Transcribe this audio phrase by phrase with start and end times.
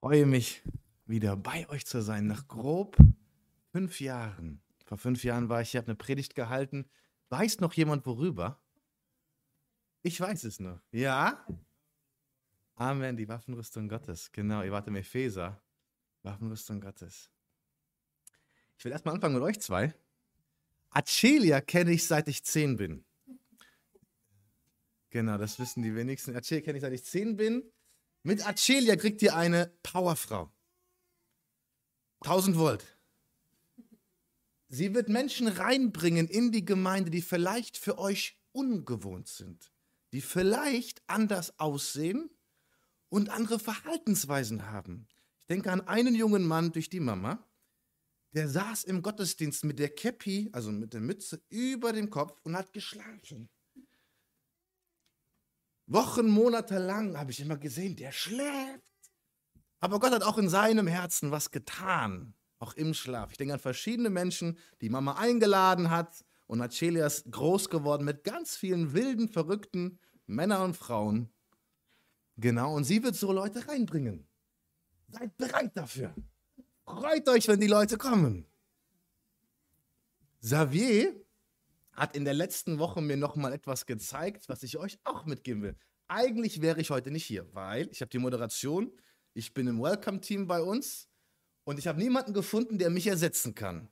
[0.00, 0.62] freue mich,
[1.06, 2.26] wieder bei euch zu sein.
[2.26, 2.96] Nach grob
[3.72, 4.62] fünf Jahren.
[4.84, 6.88] Vor fünf Jahren war ich hier, habe eine Predigt gehalten.
[7.28, 8.60] Weiß noch jemand worüber?
[10.02, 10.80] Ich weiß es noch.
[10.92, 11.44] Ja?
[12.76, 14.30] Amen, die Waffenrüstung Gottes.
[14.32, 15.60] Genau, ihr wart im Epheser.
[16.22, 17.30] Waffenrüstung Gottes.
[18.78, 19.94] Ich will erstmal anfangen mit euch zwei.
[20.90, 23.04] Acelia kenne ich seit ich zehn bin.
[25.10, 26.36] Genau, das wissen die wenigsten.
[26.36, 27.62] Acelia kenne ich seit ich zehn bin.
[28.26, 30.50] Mit Acelia kriegt ihr eine Powerfrau.
[32.22, 32.84] 1000 Volt.
[34.66, 39.70] Sie wird Menschen reinbringen in die Gemeinde, die vielleicht für euch ungewohnt sind,
[40.12, 42.28] die vielleicht anders aussehen
[43.10, 45.06] und andere Verhaltensweisen haben.
[45.38, 47.46] Ich denke an einen jungen Mann durch die Mama,
[48.32, 52.56] der saß im Gottesdienst mit der Käppi, also mit der Mütze, über dem Kopf und
[52.56, 53.48] hat geschlafen.
[55.86, 58.82] Wochen, Monate lang habe ich immer gesehen, der schläft.
[59.80, 63.30] Aber Gott hat auch in seinem Herzen was getan, auch im Schlaf.
[63.30, 68.24] Ich denke an verschiedene Menschen, die Mama eingeladen hat und Acelia ist groß geworden mit
[68.24, 71.32] ganz vielen wilden, verrückten Männern und Frauen.
[72.36, 74.26] Genau, und sie wird so Leute reinbringen.
[75.08, 76.14] Seid bereit dafür.
[76.84, 78.46] Freut euch, wenn die Leute kommen.
[80.40, 81.25] Xavier
[81.96, 85.62] hat in der letzten Woche mir noch mal etwas gezeigt, was ich euch auch mitgeben
[85.62, 85.76] will.
[86.08, 88.92] Eigentlich wäre ich heute nicht hier, weil ich habe die Moderation,
[89.32, 91.08] ich bin im Welcome-Team bei uns
[91.64, 93.88] und ich habe niemanden gefunden, der mich ersetzen kann.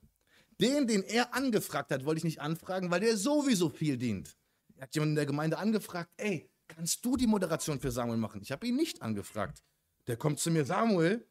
[0.61, 4.37] Den, den er angefragt hat, wollte ich nicht anfragen, weil der sowieso viel dient.
[4.77, 8.41] Er hat jemanden in der Gemeinde angefragt, ey, kannst du die Moderation für Samuel machen?
[8.43, 9.65] Ich habe ihn nicht angefragt.
[10.07, 11.27] Der kommt zu mir, Samuel,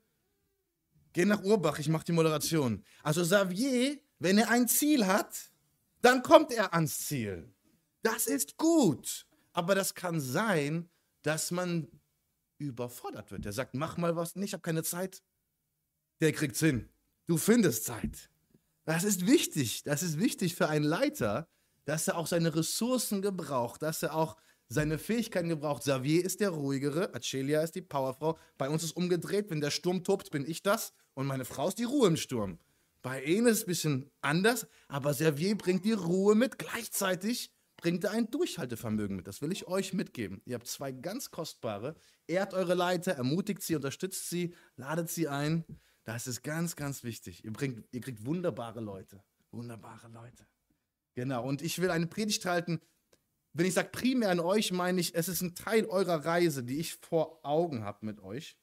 [1.14, 2.84] geh nach Urbach, ich mache die Moderation.
[3.04, 5.53] Also Xavier, wenn er ein Ziel hat,
[6.04, 7.54] dann kommt er ans Ziel.
[8.04, 9.26] Das ist gut.
[9.54, 10.90] Aber das kann sein,
[11.22, 11.88] dass man
[12.58, 13.46] überfordert wird.
[13.46, 14.36] Der sagt, mach mal was.
[14.36, 15.24] Ich habe keine Zeit.
[16.22, 16.90] Der kriegt's hin.
[17.28, 18.30] Du findest Zeit.
[18.86, 19.84] Das ist wichtig.
[19.84, 21.48] Das ist wichtig für einen Leiter,
[21.86, 24.36] dass er auch seine Ressourcen gebraucht, dass er auch
[24.68, 25.84] seine Fähigkeiten gebraucht.
[25.84, 28.38] Xavier ist der ruhigere, Acelia ist die Powerfrau.
[28.58, 31.78] Bei uns ist umgedreht, wenn der Sturm tobt, bin ich das und meine Frau ist
[31.78, 32.60] die Ruhe im Sturm.
[33.04, 36.58] Bei ihnen ist es ein bisschen anders, aber Servier bringt die Ruhe mit.
[36.58, 39.28] Gleichzeitig bringt er ein Durchhaltevermögen mit.
[39.28, 40.42] Das will ich euch mitgeben.
[40.46, 41.96] Ihr habt zwei ganz kostbare.
[42.28, 45.66] Ehrt eure Leiter, ermutigt sie, unterstützt sie, ladet sie ein.
[46.06, 47.44] Das ist ganz, ganz wichtig.
[47.44, 49.22] Ihr, bringt, ihr kriegt wunderbare Leute.
[49.52, 50.48] Wunderbare Leute.
[51.14, 51.46] Genau.
[51.46, 52.80] Und ich will eine Predigt halten.
[53.52, 56.80] Wenn ich sage primär an euch, meine ich, es ist ein Teil eurer Reise, die
[56.80, 58.58] ich vor Augen habe mit euch.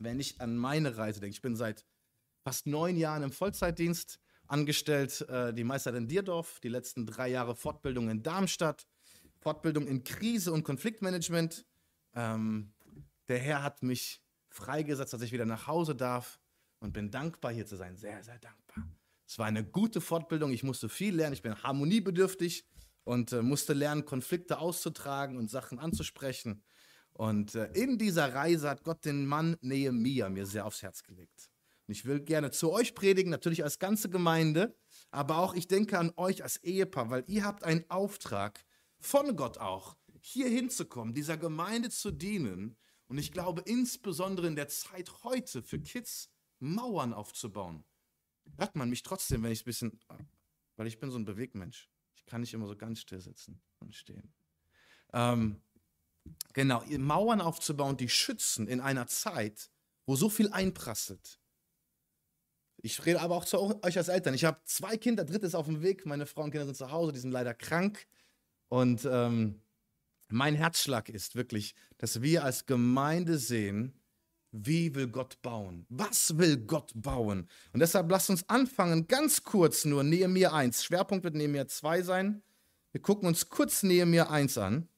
[0.00, 1.86] Wenn ich an meine Reise denke, ich bin seit
[2.42, 7.56] fast neun Jahren im Vollzeitdienst angestellt, äh, die Meister in Dierdorf, die letzten drei Jahre
[7.56, 8.86] Fortbildung in Darmstadt,
[9.38, 11.64] Fortbildung in Krise- und Konfliktmanagement.
[12.14, 12.74] Ähm,
[13.28, 16.38] der Herr hat mich freigesetzt, dass ich wieder nach Hause darf
[16.80, 17.96] und bin dankbar, hier zu sein.
[17.96, 18.88] Sehr, sehr dankbar.
[19.26, 20.52] Es war eine gute Fortbildung.
[20.52, 21.32] Ich musste viel lernen.
[21.32, 22.66] Ich bin harmoniebedürftig
[23.04, 26.62] und äh, musste lernen, Konflikte auszutragen und Sachen anzusprechen.
[27.14, 31.51] Und äh, in dieser Reise hat Gott den Mann Nehemia mir sehr aufs Herz gelegt.
[31.92, 34.74] Und ich will gerne zu euch predigen, natürlich als ganze Gemeinde,
[35.10, 38.64] aber auch ich denke an euch als Ehepaar, weil ihr habt einen Auftrag
[38.98, 42.78] von Gott auch, hier hinzukommen, dieser Gemeinde zu dienen.
[43.08, 47.84] Und ich glaube insbesondere in der Zeit heute für Kids Mauern aufzubauen.
[48.56, 50.00] Hört man mich trotzdem, wenn ich ein bisschen,
[50.76, 51.90] weil ich bin so ein Bewegmensch.
[52.14, 54.32] Ich kann nicht immer so ganz still sitzen und stehen.
[55.12, 55.60] Ähm,
[56.54, 59.70] genau, Mauern aufzubauen, die schützen in einer Zeit,
[60.06, 61.41] wo so viel einprasselt.
[62.84, 64.34] Ich rede aber auch zu euch als Eltern.
[64.34, 66.04] Ich habe zwei Kinder, drittes auf dem Weg.
[66.04, 68.06] Meine Frau und Kinder sind zu Hause, die sind leider krank.
[68.68, 69.60] Und ähm,
[70.28, 73.94] mein Herzschlag ist wirklich, dass wir als Gemeinde sehen,
[74.50, 75.86] wie will Gott bauen?
[75.88, 77.48] Was will Gott bauen?
[77.72, 80.84] Und deshalb lasst uns anfangen, ganz kurz nur Nehemiah 1.
[80.84, 82.42] Schwerpunkt wird Nehemiah 2 sein.
[82.90, 84.88] Wir gucken uns kurz Nehemiah 1 an.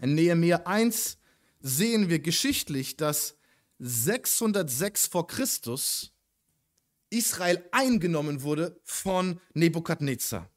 [0.00, 1.18] In Nehemiah 1
[1.60, 3.36] sehen wir geschichtlich, dass
[3.78, 6.13] 606 vor Christus
[7.14, 10.50] Israel eingenommen wurde von Nebukadnezar.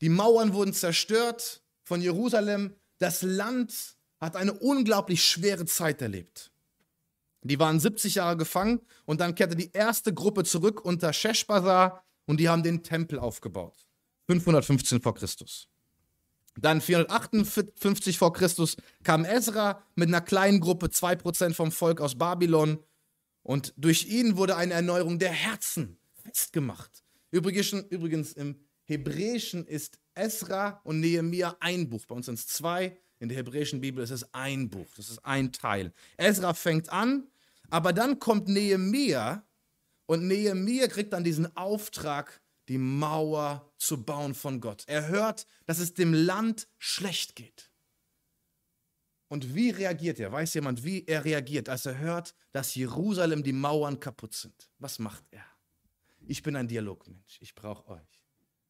[0.00, 2.74] Die Mauern wurden zerstört von Jerusalem.
[2.98, 6.52] Das Land hat eine unglaublich schwere Zeit erlebt.
[7.42, 12.38] Die waren 70 Jahre gefangen und dann kehrte die erste Gruppe zurück unter Sheshbazzar und
[12.40, 13.86] die haben den Tempel aufgebaut.
[14.26, 15.68] 515 vor Christus.
[16.60, 22.78] Dann 458 vor Christus kam Ezra mit einer kleinen Gruppe, 2% vom Volk aus Babylon
[23.48, 27.02] und durch ihn wurde eine Erneuerung der Herzen festgemacht.
[27.30, 27.72] Übrigens,
[28.34, 32.04] im Hebräischen ist Esra und Nehemia ein Buch.
[32.04, 32.98] Bei uns sind es zwei.
[33.20, 34.88] In der hebräischen Bibel ist es ein Buch.
[34.98, 35.94] Das ist ein Teil.
[36.18, 37.26] Esra fängt an,
[37.70, 39.42] Aber dann kommt Nehemia
[40.04, 44.84] und Nehemia kriegt dann diesen Auftrag, die Mauer zu bauen von Gott.
[44.88, 47.67] Er hört, dass es dem Land schlecht geht.
[49.28, 50.32] Und wie reagiert er?
[50.32, 54.70] Weiß jemand, wie er reagiert, als er hört, dass Jerusalem die Mauern kaputt sind?
[54.78, 55.44] Was macht er?
[56.26, 57.38] Ich bin ein Dialogmensch.
[57.40, 58.22] Ich brauche euch.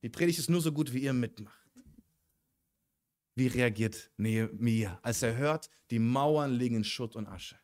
[0.02, 1.56] Die Predigt ist nur so gut, wie ihr mitmacht.
[3.34, 7.58] Wie reagiert Nehemiah, als er hört, die Mauern liegen in Schutt und Asche?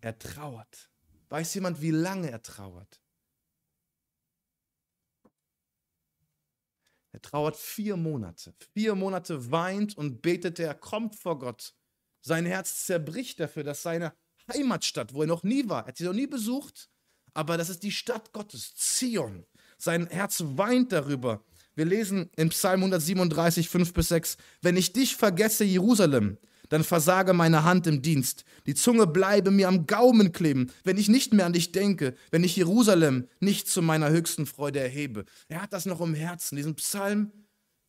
[0.00, 0.90] Er trauert.
[1.28, 3.02] Weiß jemand, wie lange er trauert?
[7.16, 8.52] Er trauert vier Monate.
[8.74, 11.72] Vier Monate weint und betet er, kommt vor Gott.
[12.20, 14.12] Sein Herz zerbricht dafür, dass seine
[14.52, 16.90] Heimatstadt, wo er noch nie war, er hat sie noch nie besucht,
[17.32, 19.46] aber das ist die Stadt Gottes, Zion.
[19.78, 21.42] Sein Herz weint darüber.
[21.74, 26.36] Wir lesen in Psalm 137, 5 bis 6, wenn ich dich vergesse, Jerusalem,
[26.68, 28.44] dann versage meine Hand im Dienst.
[28.66, 32.44] Die Zunge bleibe mir am Gaumen kleben, wenn ich nicht mehr an dich denke, wenn
[32.44, 35.24] ich Jerusalem nicht zu meiner höchsten Freude erhebe.
[35.48, 37.32] Er hat das noch im Herzen, diesen Psalm.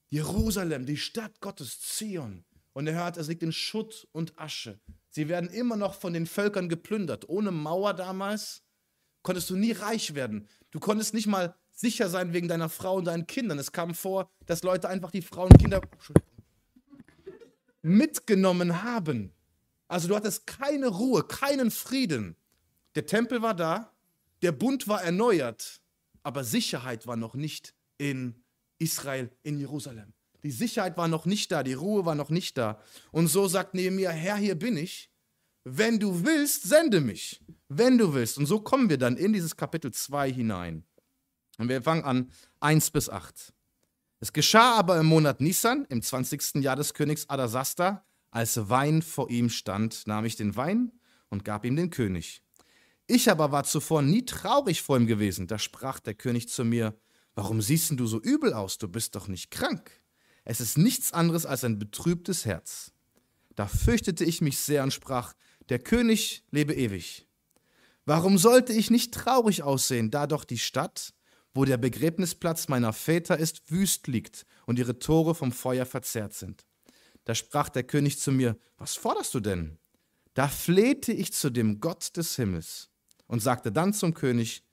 [0.10, 2.46] Jerusalem, die Stadt Gottes, Zion.
[2.74, 4.80] Und er hört, es liegt in Schutt und Asche.
[5.10, 7.28] Sie werden immer noch von den Völkern geplündert.
[7.28, 8.62] Ohne Mauer damals
[9.24, 10.48] konntest du nie reich werden.
[10.72, 13.60] Du konntest nicht mal sicher sein wegen deiner Frau und deinen Kindern.
[13.60, 15.82] Es kam vor, dass Leute einfach die Frauen und Kinder
[17.82, 19.34] mitgenommen haben.
[19.88, 22.36] Also du hattest keine Ruhe, keinen Frieden.
[22.96, 23.94] Der Tempel war da,
[24.42, 25.82] der Bund war erneuert,
[26.24, 28.44] aber Sicherheit war noch nicht in
[28.80, 30.14] Israel, in Jerusalem.
[30.44, 32.82] Die Sicherheit war noch nicht da, die Ruhe war noch nicht da.
[33.12, 35.10] Und so sagt Nehemiah, Herr, hier bin ich.
[35.64, 37.42] Wenn du willst, sende mich.
[37.68, 38.38] Wenn du willst.
[38.38, 40.86] Und so kommen wir dann in dieses Kapitel 2 hinein.
[41.58, 43.54] Und wir fangen an 1 bis 8.
[44.20, 46.56] Es geschah aber im Monat Nisan, im 20.
[46.56, 50.92] Jahr des Königs Adasasta, als Wein vor ihm stand, nahm ich den Wein
[51.30, 52.42] und gab ihm den König.
[53.06, 55.48] Ich aber war zuvor nie traurig vor ihm gewesen.
[55.48, 57.00] Da sprach der König zu mir,
[57.36, 58.80] Warum siehst du so übel aus?
[58.80, 59.92] Du bist doch nicht krank.
[60.44, 62.92] Es ist nichts anderes als ein betrübtes Herz.
[63.56, 65.36] Da fürchtete ich mich sehr und sprach,
[65.70, 67.28] Der König lebe ewig.
[68.06, 71.14] Warum sollte ich nicht traurig aussehen, da doch die Stadt,
[71.58, 76.68] wo der Begräbnisplatz meiner Väter ist, wüst liegt und ihre Tore vom Feuer verzehrt sind.
[77.26, 79.80] Da sprach der König zu mir, was forderst du denn?
[80.36, 82.92] Da flehte ich zu dem Gott des Himmels
[83.26, 84.64] und sagte dann zum König,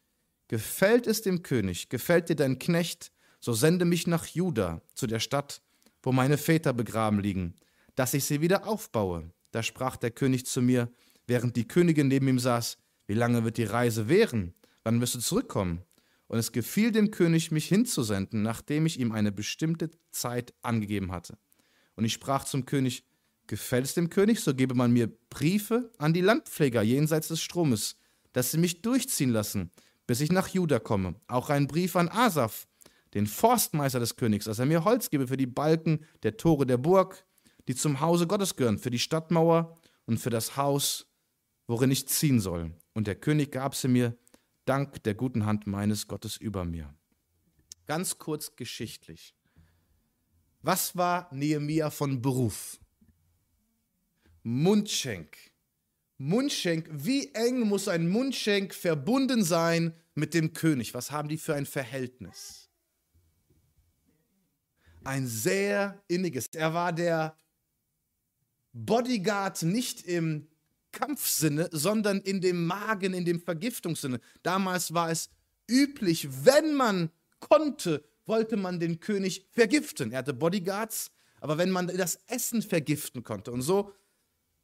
[0.48, 5.20] gefällt es dem König, gefällt dir dein Knecht, so sende mich nach Juda, zu der
[5.20, 5.62] Stadt,
[6.02, 7.54] wo meine Väter begraben liegen,
[7.94, 9.32] dass ich sie wieder aufbaue.
[9.52, 10.92] Da sprach der König zu mir,
[11.26, 12.76] während die Königin neben ihm saß,
[13.06, 14.52] wie lange wird die Reise währen?
[14.82, 15.82] Wann wirst du zurückkommen?
[16.26, 21.36] Und es gefiel dem König, mich hinzusenden, nachdem ich ihm eine bestimmte Zeit angegeben hatte.
[21.96, 23.04] Und ich sprach zum König,
[23.46, 27.96] gefällt es dem König, so gebe man mir Briefe an die Landpfleger jenseits des Stromes,
[28.32, 29.70] dass sie mich durchziehen lassen,
[30.06, 31.14] bis ich nach Juda komme.
[31.26, 32.66] Auch einen Brief an Asaf,
[33.14, 36.78] den Forstmeister des Königs, dass er mir Holz gebe für die Balken der Tore der
[36.78, 37.24] Burg,
[37.68, 41.06] die zum Hause Gottes gehören, für die Stadtmauer und für das Haus,
[41.66, 42.74] worin ich ziehen soll.
[42.92, 44.16] Und der König gab sie mir
[44.64, 46.94] dank der guten Hand meines Gottes über mir.
[47.86, 49.34] Ganz kurz geschichtlich.
[50.62, 52.80] Was war Nehemia von Beruf?
[54.42, 55.36] Mundschenk.
[56.16, 60.94] Mundschenk, wie eng muss ein Mundschenk verbunden sein mit dem König?
[60.94, 62.70] Was haben die für ein Verhältnis?
[65.02, 66.46] Ein sehr inniges.
[66.54, 67.36] Er war der
[68.72, 70.48] Bodyguard nicht im
[70.94, 74.20] Kampfsinne, sondern in dem Magen, in dem Vergiftungssinne.
[74.42, 75.28] Damals war es
[75.68, 77.10] üblich, wenn man
[77.40, 80.12] konnte, wollte man den König vergiften.
[80.12, 81.10] Er hatte Bodyguards,
[81.40, 83.52] aber wenn man das Essen vergiften konnte.
[83.52, 83.92] Und so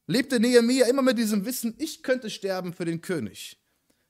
[0.06, 3.58] lebte Nehemiah immer mit diesem Wissen, ich könnte sterben für den König.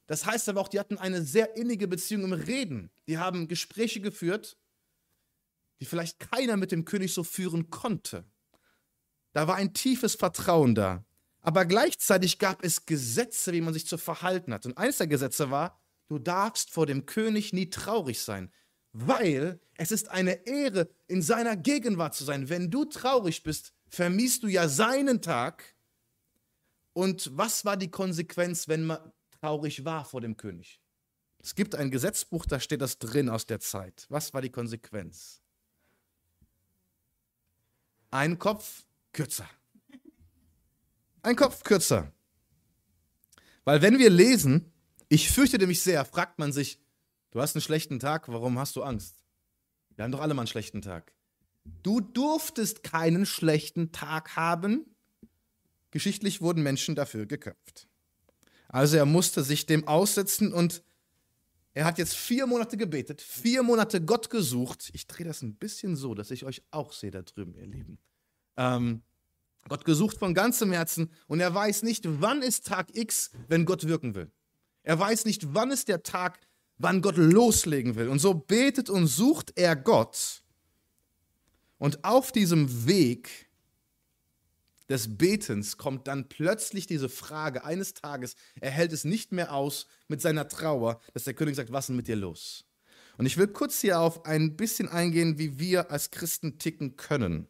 [0.07, 2.91] Das heißt aber auch, die hatten eine sehr innige Beziehung im Reden.
[3.07, 4.57] Die haben Gespräche geführt,
[5.81, 8.25] die vielleicht keiner mit dem König so führen konnte.
[9.33, 11.05] Da war ein tiefes Vertrauen da.
[11.43, 14.67] Aber gleichzeitig gab es Gesetze, wie man sich zu verhalten hat.
[14.67, 18.53] Und eines der Gesetze war, du darfst vor dem König nie traurig sein,
[18.93, 22.49] weil es ist eine Ehre, in seiner Gegenwart zu sein.
[22.49, 25.75] Wenn du traurig bist, vermiest du ja seinen Tag.
[26.93, 30.81] Und was war die Konsequenz, wenn man traurig war vor dem König?
[31.39, 34.05] Es gibt ein Gesetzbuch, da steht das drin aus der Zeit.
[34.11, 35.41] Was war die Konsequenz?
[38.11, 39.49] Ein Kopf kürzer
[41.23, 42.13] ein Kopf kürzer.
[43.65, 44.73] Weil wenn wir lesen,
[45.09, 46.81] ich fürchtete mich sehr, fragt man sich,
[47.31, 49.17] du hast einen schlechten Tag, warum hast du Angst?
[49.97, 51.13] Wir haben doch alle mal einen schlechten Tag.
[51.83, 54.87] Du durftest keinen schlechten Tag haben,
[55.91, 57.89] Geschichtlich wurden Menschen dafür geköpft.
[58.69, 60.83] Also er musste sich dem aussetzen und
[61.73, 64.91] er hat jetzt vier Monate gebetet, vier Monate Gott gesucht.
[64.93, 67.99] Ich drehe das ein bisschen so, dass ich euch auch sehe da drüben, ihr Lieben.
[68.57, 69.03] Ähm,
[69.69, 73.87] Gott gesucht von ganzem Herzen und er weiß nicht, wann ist Tag X, wenn Gott
[73.87, 74.31] wirken will.
[74.83, 76.41] Er weiß nicht, wann ist der Tag,
[76.79, 78.09] wann Gott loslegen will.
[78.09, 80.43] Und so betet und sucht er Gott.
[81.79, 83.51] Und auf diesem Weg
[84.89, 89.87] des Betens kommt dann plötzlich diese Frage eines Tages, er hält es nicht mehr aus
[90.09, 92.65] mit seiner Trauer, dass der König sagt, was ist denn mit dir los?
[93.17, 97.47] Und ich will kurz hier auf ein bisschen eingehen, wie wir als Christen ticken können.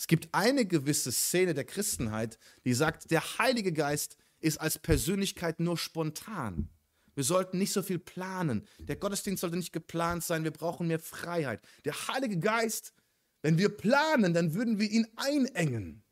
[0.00, 5.60] Es gibt eine gewisse Szene der Christenheit, die sagt, der Heilige Geist ist als Persönlichkeit
[5.60, 6.70] nur spontan.
[7.14, 8.66] Wir sollten nicht so viel planen.
[8.78, 10.42] Der Gottesdienst sollte nicht geplant sein.
[10.42, 11.60] Wir brauchen mehr Freiheit.
[11.84, 12.94] Der Heilige Geist,
[13.42, 16.02] wenn wir planen, dann würden wir ihn einengen.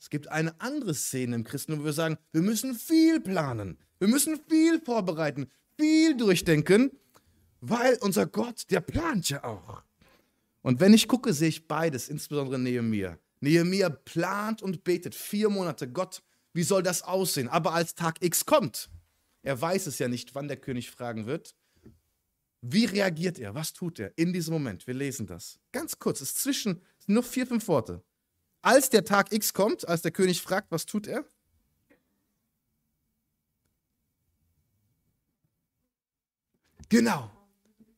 [0.00, 3.78] Es gibt eine andere Szene im Christentum, wo wir sagen, wir müssen viel planen.
[4.00, 6.90] Wir müssen viel vorbereiten, viel durchdenken,
[7.60, 9.84] weil unser Gott, der plant ja auch.
[10.64, 13.18] Und wenn ich gucke, sehe ich beides, insbesondere Nehemiah.
[13.40, 15.92] Nehemiah plant und betet vier Monate.
[15.92, 16.22] Gott,
[16.54, 17.48] wie soll das aussehen?
[17.48, 18.88] Aber als Tag X kommt,
[19.42, 21.54] er weiß es ja nicht, wann der König fragen wird.
[22.62, 23.54] Wie reagiert er?
[23.54, 24.86] Was tut er in diesem Moment?
[24.86, 25.60] Wir lesen das.
[25.70, 28.02] Ganz kurz, es ist zwischen, nur vier, fünf Worte.
[28.62, 31.26] Als der Tag X kommt, als der König fragt, was tut er?
[36.88, 37.30] Genau.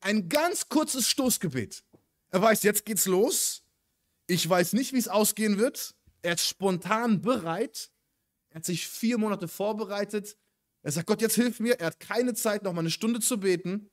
[0.01, 1.83] Ein ganz kurzes Stoßgebet.
[2.29, 3.63] Er weiß, jetzt geht's los.
[4.27, 5.95] Ich weiß nicht, wie es ausgehen wird.
[6.21, 7.91] Er ist spontan bereit.
[8.49, 10.37] Er hat sich vier Monate vorbereitet.
[10.83, 11.79] Er sagt, Gott, jetzt hilf mir.
[11.79, 13.89] Er hat keine Zeit, noch mal eine Stunde zu beten.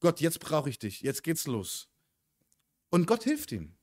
[0.00, 1.00] Gott, jetzt brauche ich dich.
[1.00, 1.88] Jetzt geht's los.
[2.90, 3.76] Und Gott hilft ihm.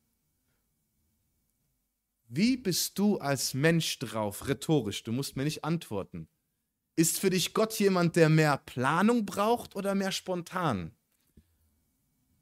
[2.27, 5.03] Wie bist du als Mensch drauf, rhetorisch?
[5.03, 6.27] Du musst mir nicht antworten.
[6.95, 10.95] Ist für dich Gott jemand, der mehr Planung braucht oder mehr spontan?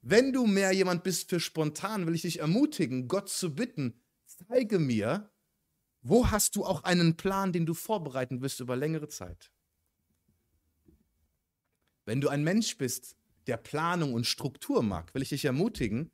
[0.01, 4.79] Wenn du mehr jemand bist für spontan, will ich dich ermutigen, Gott zu bitten, zeige
[4.79, 5.31] mir,
[6.01, 9.51] wo hast du auch einen Plan, den du vorbereiten wirst über längere Zeit.
[12.05, 13.15] Wenn du ein Mensch bist,
[13.45, 16.11] der Planung und Struktur mag, will ich dich ermutigen,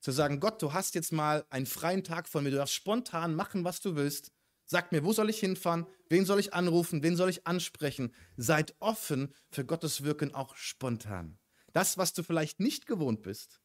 [0.00, 3.34] zu sagen, Gott, du hast jetzt mal einen freien Tag von mir, du darfst spontan
[3.34, 4.32] machen, was du willst.
[4.64, 5.86] Sag mir, wo soll ich hinfahren?
[6.08, 7.02] Wen soll ich anrufen?
[7.02, 8.14] Wen soll ich ansprechen?
[8.36, 11.39] Seid offen für Gottes Wirken auch spontan.
[11.72, 13.60] Das, was du vielleicht nicht gewohnt bist,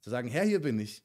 [0.00, 1.04] zu sagen, Herr, hier bin ich.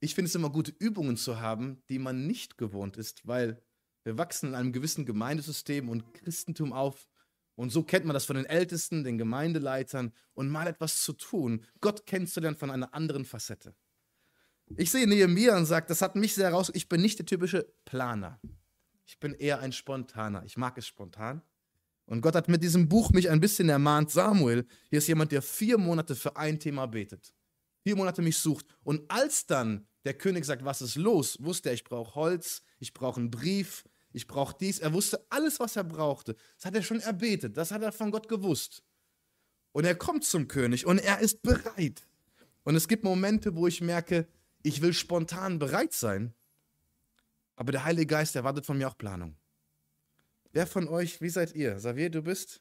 [0.00, 3.62] Ich finde es immer gut, Übungen zu haben, die man nicht gewohnt ist, weil
[4.04, 7.08] wir wachsen in einem gewissen Gemeindesystem und Christentum auf.
[7.54, 11.64] Und so kennt man das von den Ältesten, den Gemeindeleitern und mal etwas zu tun,
[11.80, 13.76] Gott kennenzulernen von einer anderen Facette.
[14.76, 16.70] Ich sehe Nehemiah und sage, das hat mich sehr raus.
[16.74, 18.40] Ich bin nicht der typische Planer.
[19.06, 20.44] Ich bin eher ein Spontaner.
[20.44, 21.42] Ich mag es spontan.
[22.06, 25.42] Und Gott hat mit diesem Buch mich ein bisschen ermahnt, Samuel, hier ist jemand, der
[25.42, 27.32] vier Monate für ein Thema betet.
[27.82, 28.66] Vier Monate mich sucht.
[28.82, 32.92] Und als dann der König sagt, was ist los, wusste er, ich brauche Holz, ich
[32.92, 34.78] brauche einen Brief, ich brauche dies.
[34.78, 36.36] Er wusste alles, was er brauchte.
[36.56, 38.82] Das hat er schon erbetet, das hat er von Gott gewusst.
[39.72, 42.06] Und er kommt zum König und er ist bereit.
[42.64, 44.28] Und es gibt Momente, wo ich merke,
[44.62, 46.34] ich will spontan bereit sein,
[47.56, 49.36] aber der Heilige Geist erwartet von mir auch Planung.
[50.52, 51.76] Wer von euch, wie seid ihr?
[51.76, 52.60] Xavier, du bist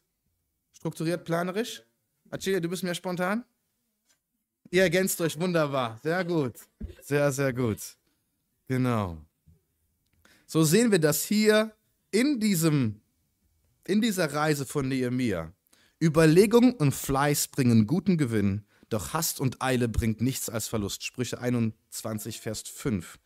[0.72, 1.84] strukturiert, planerisch?
[2.30, 3.44] Achilia, du bist mehr spontan?
[4.70, 6.00] Ihr ergänzt euch wunderbar.
[6.02, 6.56] Sehr gut.
[7.02, 7.80] Sehr, sehr gut.
[8.68, 9.18] Genau.
[10.46, 11.76] So sehen wir das hier
[12.12, 13.02] in, diesem,
[13.86, 15.52] in dieser Reise von Nehemia.
[16.02, 21.04] Überlegung und Fleiß bringen guten Gewinn, doch Hast und Eile bringt nichts als Verlust.
[21.04, 23.20] Sprüche 21, Vers 5.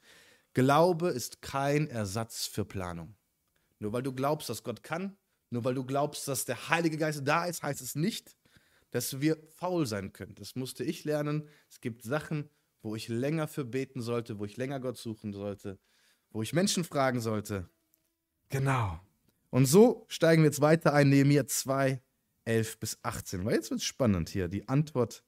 [0.56, 3.16] Glaube ist kein Ersatz für Planung.
[3.80, 5.18] Nur weil du glaubst, dass Gott kann,
[5.50, 8.36] nur weil du glaubst, dass der Heilige Geist da ist, heißt es nicht,
[8.92, 10.36] dass wir faul sein können.
[10.36, 11.50] Das musste ich lernen.
[11.70, 12.50] Es gibt Sachen,
[12.82, 15.80] wo ich länger für beten sollte, wo ich länger Gott suchen sollte,
[16.30, 17.70] wo ich Menschen fragen sollte.
[18.50, 19.00] Genau.
[19.50, 22.02] Und so steigen wir jetzt weiter ein, Nehemiah 2,
[22.46, 23.46] 11 bis 18.
[23.46, 24.48] Weil jetzt wird es spannend hier.
[24.48, 25.24] Die Antwort.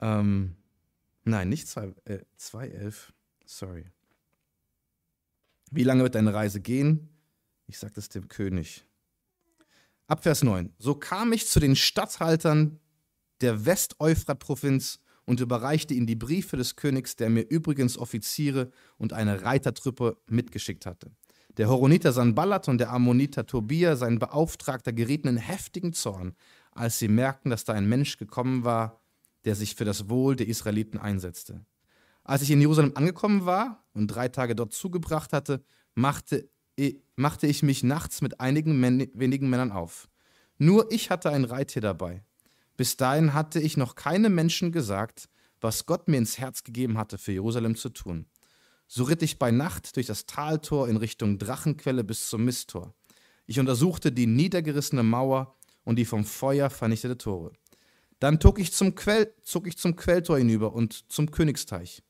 [0.00, 0.56] Ähm,
[1.24, 3.12] nein, nicht 2, äh, 2, 11.
[3.44, 3.86] Sorry.
[5.74, 7.08] Wie lange wird deine Reise gehen?
[7.66, 8.84] Ich sage das dem König.
[10.06, 10.74] Ab Vers 9.
[10.78, 12.78] So kam ich zu den Statthaltern
[13.40, 19.44] der West-Euphrat-Provinz und überreichte ihnen die Briefe des Königs, der mir übrigens Offiziere und eine
[19.44, 21.10] Reitertruppe mitgeschickt hatte.
[21.56, 26.34] Der Horoniter Sanballat und der Ammoniter Tobia, sein Beauftragter, gerieten in heftigen Zorn,
[26.72, 29.00] als sie merkten, dass da ein Mensch gekommen war,
[29.46, 31.64] der sich für das Wohl der Israeliten einsetzte.
[32.24, 35.64] Als ich in Jerusalem angekommen war und drei Tage dort zugebracht hatte,
[35.94, 36.48] machte,
[37.16, 40.08] machte ich mich nachts mit einigen Män wenigen Männern auf.
[40.58, 42.24] Nur ich hatte ein Reittier dabei.
[42.76, 45.28] Bis dahin hatte ich noch keinem Menschen gesagt,
[45.60, 48.26] was Gott mir ins Herz gegeben hatte, für Jerusalem zu tun.
[48.86, 52.94] So ritt ich bei Nacht durch das Taltor in Richtung Drachenquelle bis zum Misttor.
[53.46, 57.52] Ich untersuchte die niedergerissene Mauer und die vom Feuer vernichtete Tore.
[58.20, 62.02] Dann zog ich zum, Quell, zog ich zum Quelltor hinüber und zum Königsteich.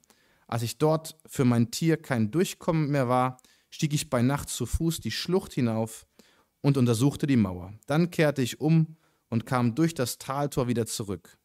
[0.53, 3.39] Als ich dort für mein Tier kein Durchkommen mehr war,
[3.71, 6.07] stieg ich bei Nacht zu Fuß die Schlucht hinauf
[6.61, 7.73] und untersuchte die Mauer.
[7.87, 8.99] Dann kehrte ich um
[9.31, 11.39] und kam durch das Taltor wieder zurück.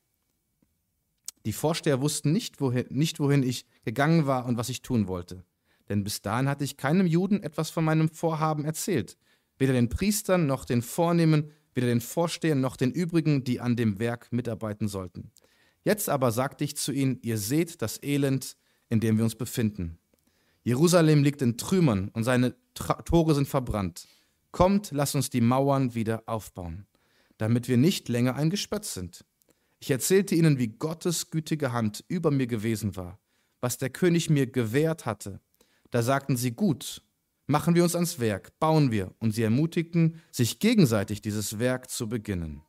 [1.46, 5.46] Die Vorsteher wussten nicht wohin, nicht, wohin ich gegangen war und was ich tun wollte.
[5.88, 9.18] Denn bis dahin hatte ich keinem Juden etwas von meinem Vorhaben erzählt,
[9.58, 14.00] weder den Priestern noch den Vornehmen, weder den Vorstehern noch den übrigen, die an dem
[14.00, 15.32] Werk mitarbeiten sollten.
[15.86, 18.58] Jetzt aber sagte ich zu ihnen, ihr seht das Elend,
[18.90, 19.98] in dem wir uns befinden.
[20.64, 24.08] Jerusalem liegt in Trümmern und seine Tore sind verbrannt.
[24.52, 26.86] Kommt, lasst uns die Mauern wieder aufbauen,
[27.38, 29.24] damit wir nicht länger ein Gespötz sind.
[29.80, 33.20] Ich erzählte ihnen, wie Gottes gütige Hand über mir gewesen war,
[33.62, 35.40] was der König mir gewährt hatte.
[35.92, 37.02] Da sagten sie, gut,
[37.46, 42.10] machen wir uns ans Werk, bauen wir, und sie ermutigten, sich gegenseitig dieses Werk zu
[42.10, 42.62] beginnen.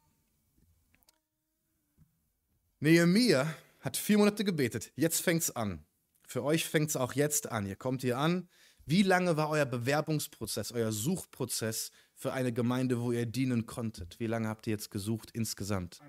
[2.81, 5.85] Nehemiah hat vier Monate gebetet, jetzt fängt's an.
[6.29, 7.65] Für euch fängt es auch jetzt an.
[7.65, 8.51] Ihr kommt hier an.
[8.85, 14.21] Wie lange war euer Bewerbungsprozess, euer Suchprozess für eine Gemeinde, wo ihr dienen konntet?
[14.21, 16.01] Wie lange habt ihr jetzt gesucht insgesamt?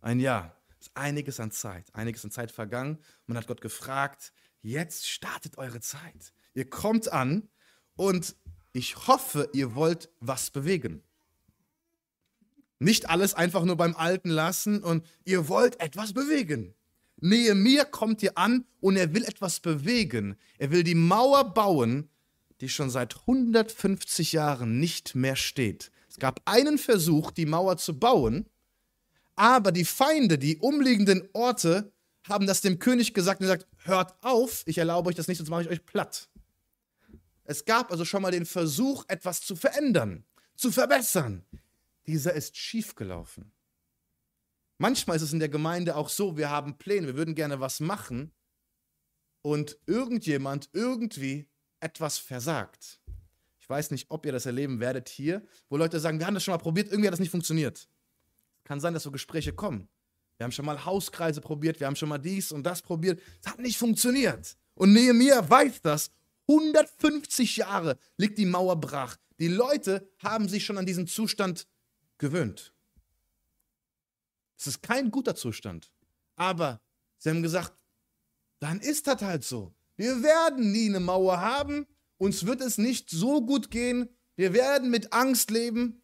[0.00, 0.56] Ein Jahr.
[0.78, 1.94] Ist einiges an Zeit.
[1.94, 3.00] Einiges an Zeit vergangen.
[3.26, 6.32] Man hat Gott gefragt, jetzt startet eure Zeit.
[6.54, 7.50] Ihr kommt an
[7.96, 8.36] und
[8.72, 11.02] ich hoffe, ihr wollt was bewegen.
[12.78, 16.74] Nicht alles einfach nur beim Alten lassen und ihr wollt etwas bewegen.
[17.20, 20.36] Nehemiah kommt hier an und er will etwas bewegen.
[20.58, 22.08] Er will die Mauer bauen,
[22.60, 25.90] die schon seit 150 Jahren nicht mehr steht.
[26.08, 28.46] Es gab einen Versuch, die Mauer zu bauen,
[29.36, 31.92] aber die Feinde, die umliegenden Orte,
[32.24, 35.50] haben das dem König gesagt und gesagt, hört auf, ich erlaube euch das nicht, sonst
[35.50, 36.28] mache ich euch platt.
[37.44, 40.24] Es gab also schon mal den Versuch, etwas zu verändern,
[40.56, 41.44] zu verbessern.
[42.06, 43.52] Dieser ist schiefgelaufen.
[44.82, 47.80] Manchmal ist es in der Gemeinde auch so, wir haben Pläne, wir würden gerne was
[47.80, 48.32] machen
[49.42, 52.98] und irgendjemand irgendwie etwas versagt.
[53.58, 56.44] Ich weiß nicht, ob ihr das erleben werdet hier, wo Leute sagen, wir haben das
[56.44, 57.90] schon mal probiert, irgendwie hat das nicht funktioniert.
[58.64, 59.86] Kann sein, dass so Gespräche kommen.
[60.38, 63.20] Wir haben schon mal Hauskreise probiert, wir haben schon mal dies und das probiert.
[63.44, 64.56] Es hat nicht funktioniert.
[64.72, 66.10] Und Nehemiah weiß das.
[66.48, 69.18] 150 Jahre liegt die Mauer brach.
[69.40, 71.66] Die Leute haben sich schon an diesen Zustand
[72.16, 72.72] gewöhnt.
[74.60, 75.90] Es ist kein guter Zustand.
[76.36, 76.82] Aber
[77.16, 77.72] sie haben gesagt,
[78.58, 79.72] dann ist das halt so.
[79.96, 81.86] Wir werden nie eine Mauer haben.
[82.18, 84.10] Uns wird es nicht so gut gehen.
[84.36, 86.02] Wir werden mit Angst leben.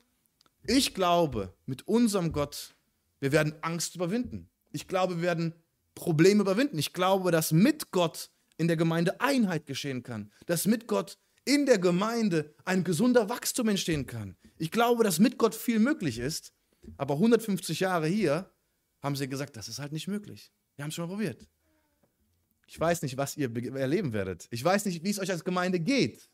[0.67, 2.75] Ich glaube, mit unserem Gott,
[3.21, 4.49] wir werden Angst überwinden.
[4.73, 5.55] Ich glaube, wir werden
[5.95, 6.79] Probleme überwinden.
[6.79, 10.33] Ich glaube, dass mit Gott in der Gemeinde Einheit geschehen kann.
[10.47, 14.35] Dass mit Gott in der Gemeinde ein gesunder Wachstum entstehen kann.
[14.57, 16.55] Ich glaube, dass mit Gott viel möglich ist.
[16.97, 18.51] Aber 150 Jahre hier
[19.03, 20.53] haben sie gesagt, das ist halt nicht möglich.
[20.77, 21.47] Wir haben es schon mal probiert.
[22.67, 24.49] Ich weiß nicht, was ihr erleben werdet.
[24.51, 26.29] Ich weiß nicht, wie es euch als Gemeinde geht.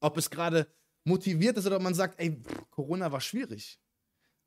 [0.00, 0.68] Ob es gerade
[1.04, 2.40] motiviert ist oder ob man sagt, ey,
[2.70, 3.80] Corona war schwierig.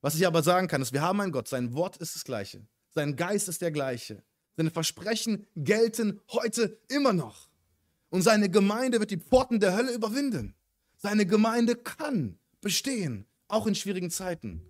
[0.01, 2.65] Was ich aber sagen kann, ist, wir haben einen Gott, sein Wort ist das gleiche.
[2.89, 4.23] Sein Geist ist der gleiche.
[4.55, 7.49] Seine Versprechen gelten heute immer noch.
[8.09, 10.55] Und seine Gemeinde wird die Pforten der Hölle überwinden.
[10.95, 14.65] Seine Gemeinde kann bestehen, auch in schwierigen Zeiten.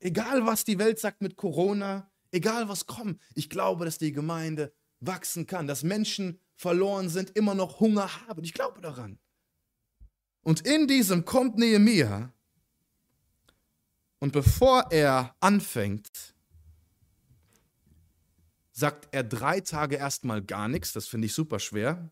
[0.00, 4.72] Egal, was die Welt sagt mit Corona, egal was kommt, ich glaube, dass die Gemeinde
[5.00, 8.42] wachsen kann, dass Menschen verloren sind, immer noch Hunger haben.
[8.44, 9.18] Ich glaube daran.
[10.42, 12.32] Und in diesem kommt Nehemiah
[14.18, 16.34] und bevor er anfängt,
[18.72, 20.92] sagt er drei Tage erstmal gar nichts.
[20.92, 22.10] Das finde ich super schwer.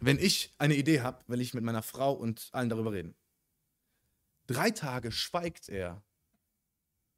[0.00, 3.16] Wenn ich eine Idee habe, will ich mit meiner Frau und allen darüber reden.
[4.46, 6.04] Drei Tage schweigt er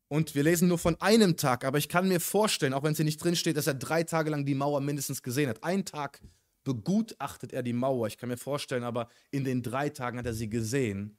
[0.09, 2.99] und wir lesen nur von einem Tag, aber ich kann mir vorstellen, auch wenn es
[2.99, 5.63] hier nicht drin steht, dass er drei Tage lang die Mauer mindestens gesehen hat.
[5.63, 6.21] Einen Tag
[6.65, 8.07] begutachtet er die Mauer.
[8.07, 11.19] Ich kann mir vorstellen, aber in den drei Tagen hat er sie gesehen.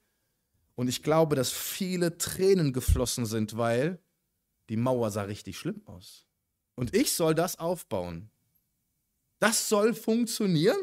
[0.75, 3.99] Und ich glaube, dass viele Tränen geflossen sind, weil
[4.69, 6.25] die Mauer sah richtig schlimm aus.
[6.75, 8.31] Und ich soll das aufbauen.
[9.39, 10.77] Das soll funktionieren?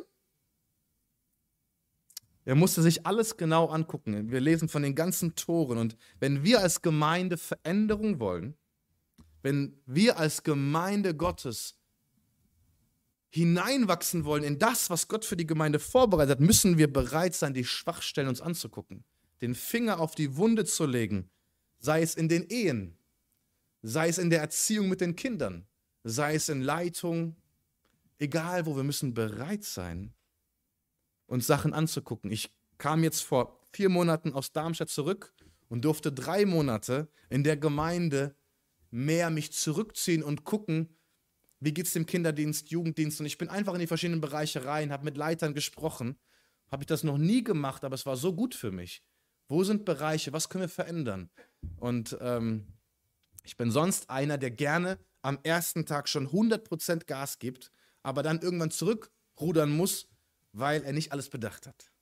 [2.46, 4.30] Er musste sich alles genau angucken.
[4.30, 5.78] Wir lesen von den ganzen Toren.
[5.78, 8.56] Und wenn wir als Gemeinde Veränderung wollen,
[9.42, 11.76] wenn wir als Gemeinde Gottes
[13.30, 17.52] hineinwachsen wollen in das, was Gott für die Gemeinde vorbereitet hat, müssen wir bereit sein,
[17.52, 19.04] die Schwachstellen uns anzugucken,
[19.40, 21.28] den Finger auf die Wunde zu legen,
[21.80, 22.96] sei es in den Ehen,
[23.82, 25.66] sei es in der Erziehung mit den Kindern,
[26.04, 27.34] sei es in Leitung,
[28.18, 30.14] egal wo, wir müssen bereit sein,
[31.26, 32.30] uns Sachen anzugucken.
[32.30, 35.34] Ich kam jetzt vor vier Monaten aus Darmstadt zurück
[35.68, 38.34] und durfte drei Monate in der Gemeinde
[38.90, 40.96] mehr mich zurückziehen und gucken,
[41.60, 43.20] wie geht es dem Kinderdienst, Jugenddienst.
[43.20, 46.16] Und ich bin einfach in die verschiedenen Bereiche rein, habe mit Leitern gesprochen.
[46.70, 49.02] Habe ich das noch nie gemacht, aber es war so gut für mich.
[49.48, 50.32] Wo sind Bereiche?
[50.32, 51.30] Was können wir verändern?
[51.78, 52.66] Und ähm,
[53.44, 58.40] ich bin sonst einer, der gerne am ersten Tag schon 100% Gas gibt, aber dann
[58.40, 60.08] irgendwann zurückrudern muss,
[60.56, 61.92] weil er nicht alles bedacht hat.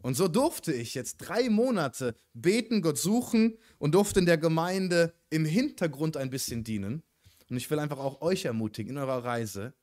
[0.00, 5.12] Und so durfte ich jetzt drei Monate beten, Gott suchen und durfte in der Gemeinde
[5.30, 7.02] im Hintergrund ein bisschen dienen.
[7.50, 9.74] Und ich will einfach auch euch ermutigen in eurer Reise.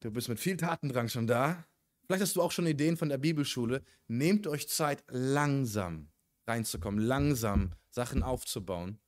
[0.00, 1.64] Du bist mit viel Tatendrang schon da.
[2.06, 3.82] Vielleicht hast du auch schon Ideen von der Bibelschule.
[4.08, 6.08] Nehmt euch Zeit, langsam
[6.46, 8.98] reinzukommen, langsam Sachen aufzubauen.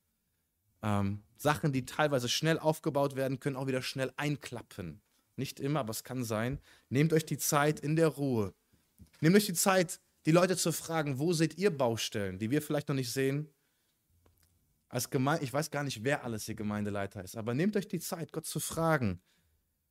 [0.81, 5.01] Ähm, Sachen, die teilweise schnell aufgebaut werden, können auch wieder schnell einklappen.
[5.37, 6.59] Nicht immer, aber es kann sein.
[6.89, 8.53] Nehmt euch die Zeit in der Ruhe.
[9.21, 12.89] Nehmt euch die Zeit, die Leute zu fragen, wo seht ihr Baustellen, die wir vielleicht
[12.89, 13.47] noch nicht sehen?
[14.89, 17.99] Als Gemeinde, ich weiß gar nicht, wer alles hier Gemeindeleiter ist, aber nehmt euch die
[17.99, 19.21] Zeit, Gott zu fragen.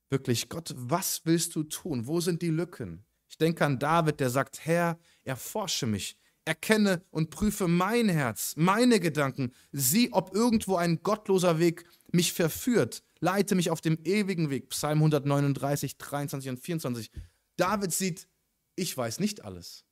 [0.08, 2.06] Wirklich, Gott, was willst du tun?
[2.06, 3.04] Wo sind die Lücken?
[3.28, 9.00] Ich denke an David, der sagt, Herr, erforsche mich, erkenne und prüfe mein Herz, meine
[9.00, 14.68] Gedanken, sieh, ob irgendwo ein gottloser Weg mich verführt, leite mich auf dem ewigen Weg.
[14.70, 17.10] Psalm 139, 23 und 24.
[17.56, 18.28] David sieht,
[18.74, 19.84] ich weiß nicht alles.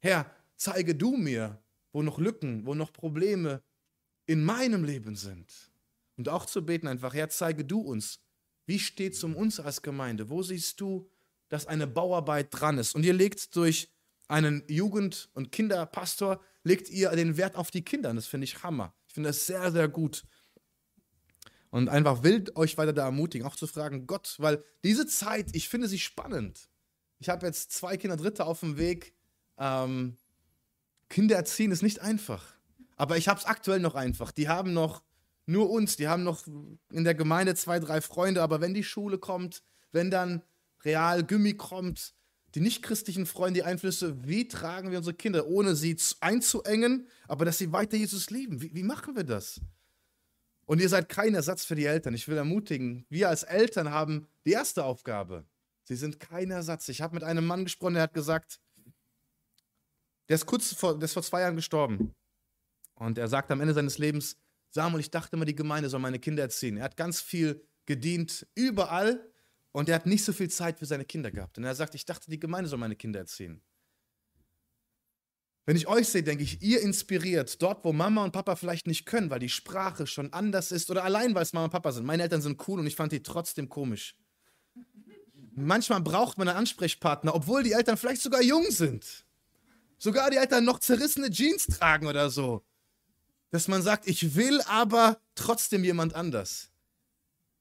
[0.00, 3.62] Herr, zeige du mir, wo noch Lücken, wo noch Probleme
[4.26, 5.72] in meinem Leben sind.
[6.16, 8.20] Und auch zu beten einfach, Herr, zeige du uns,
[8.66, 10.28] wie steht es um uns als Gemeinde?
[10.28, 11.08] Wo siehst du,
[11.48, 12.94] dass eine Bauarbeit dran ist?
[12.94, 13.90] Und ihr legt durch
[14.28, 18.12] einen Jugend- und Kinderpastor, legt ihr den Wert auf die Kinder.
[18.12, 18.94] Das finde ich Hammer.
[19.06, 20.24] Ich finde das sehr, sehr gut.
[21.70, 25.68] Und einfach will euch weiter da ermutigen, auch zu fragen, Gott, weil diese Zeit, ich
[25.68, 26.68] finde sie spannend.
[27.18, 29.14] Ich habe jetzt zwei Kinder, dritte auf dem Weg.
[29.58, 30.16] Ähm,
[31.08, 32.44] Kinder erziehen ist nicht einfach.
[32.96, 34.32] Aber ich habe es aktuell noch einfach.
[34.32, 35.02] Die haben noch
[35.46, 36.46] nur uns, die haben noch
[36.90, 38.42] in der Gemeinde zwei, drei Freunde.
[38.42, 40.42] Aber wenn die Schule kommt, wenn dann
[40.84, 42.14] Real Gummi kommt,
[42.54, 47.58] die nichtchristlichen Freunde, die Einflüsse, wie tragen wir unsere Kinder, ohne sie einzuengen, aber dass
[47.58, 48.62] sie weiter Jesus lieben?
[48.62, 49.60] Wie, wie machen wir das?
[50.68, 52.12] Und ihr seid kein Ersatz für die Eltern.
[52.12, 55.46] Ich will ermutigen, wir als Eltern haben die erste Aufgabe.
[55.84, 56.90] Sie sind kein Ersatz.
[56.90, 58.60] Ich habe mit einem Mann gesprochen, der hat gesagt,
[60.28, 62.14] der ist kurz vor, der ist vor zwei Jahren gestorben.
[62.96, 64.36] Und er sagt am Ende seines Lebens,
[64.68, 66.76] Samuel, ich dachte immer, die Gemeinde soll meine Kinder erziehen.
[66.76, 69.26] Er hat ganz viel gedient, überall,
[69.72, 71.56] und er hat nicht so viel Zeit für seine Kinder gehabt.
[71.56, 73.62] Und er sagt, ich dachte, die Gemeinde soll meine Kinder erziehen.
[75.68, 79.04] Wenn ich euch sehe, denke ich, ihr inspiriert dort, wo Mama und Papa vielleicht nicht
[79.04, 82.06] können, weil die Sprache schon anders ist oder allein, weil es Mama und Papa sind.
[82.06, 84.16] Meine Eltern sind cool und ich fand die trotzdem komisch.
[85.54, 89.26] Manchmal braucht man einen Ansprechpartner, obwohl die Eltern vielleicht sogar jung sind.
[89.98, 92.64] Sogar die Eltern noch zerrissene Jeans tragen oder so
[93.50, 96.70] dass man sagt, ich will aber trotzdem jemand anders.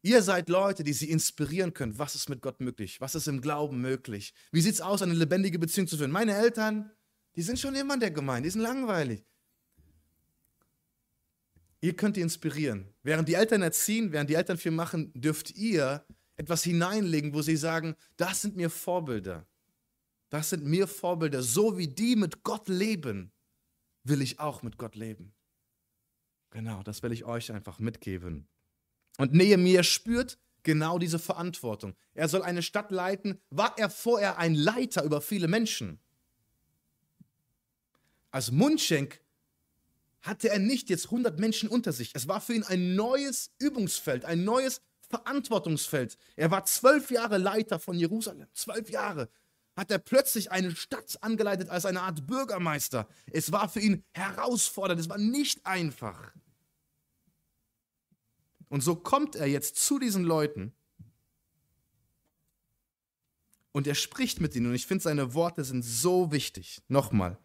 [0.02, 1.98] Ihr seid Leute, die sie inspirieren können.
[1.98, 3.02] Was ist mit Gott möglich?
[3.02, 4.34] Was ist im Glauben möglich?
[4.52, 6.12] Wie sieht es aus, eine lebendige Beziehung zu führen?
[6.12, 6.92] Meine Eltern,
[7.38, 9.24] die sind schon immer in der Gemeinde, die sind langweilig.
[11.80, 12.92] Ihr könnt die inspirieren.
[13.04, 16.04] Während die Eltern erziehen, während die Eltern viel machen, dürft ihr
[16.36, 19.48] etwas hineinlegen, wo sie sagen, das sind mir Vorbilder.
[20.30, 21.44] Das sind mir Vorbilder.
[21.44, 23.32] So wie die mit Gott leben,
[24.04, 25.36] will ich auch mit Gott leben.
[26.50, 28.48] Genau, das will ich euch einfach mitgeben.
[29.20, 31.96] Und Nehemiah spürt genau diese Verantwortung.
[32.16, 33.40] Er soll eine Stadt leiten.
[33.52, 36.00] War er vorher ein Leiter über viele Menschen?
[38.32, 39.22] Als Mundschenk
[40.22, 42.12] hatte er nicht jetzt 100 Menschen unter sich.
[42.14, 46.18] Es war für ihn ein neues Übungsfeld, ein neues Verantwortungsfeld.
[46.36, 48.48] Er war zwölf Jahre Leiter von Jerusalem.
[48.54, 49.30] Zwölf Jahre
[49.76, 53.08] hat er plötzlich eine Stadt angeleitet als eine Art Bürgermeister.
[53.32, 56.34] Es war für ihn herausfordernd, es war nicht einfach.
[58.70, 60.74] Und so kommt er jetzt zu diesen Leuten
[63.72, 64.66] und er spricht mit ihnen.
[64.68, 66.82] Und ich finde, seine Worte sind so wichtig.
[66.88, 67.38] Nochmal.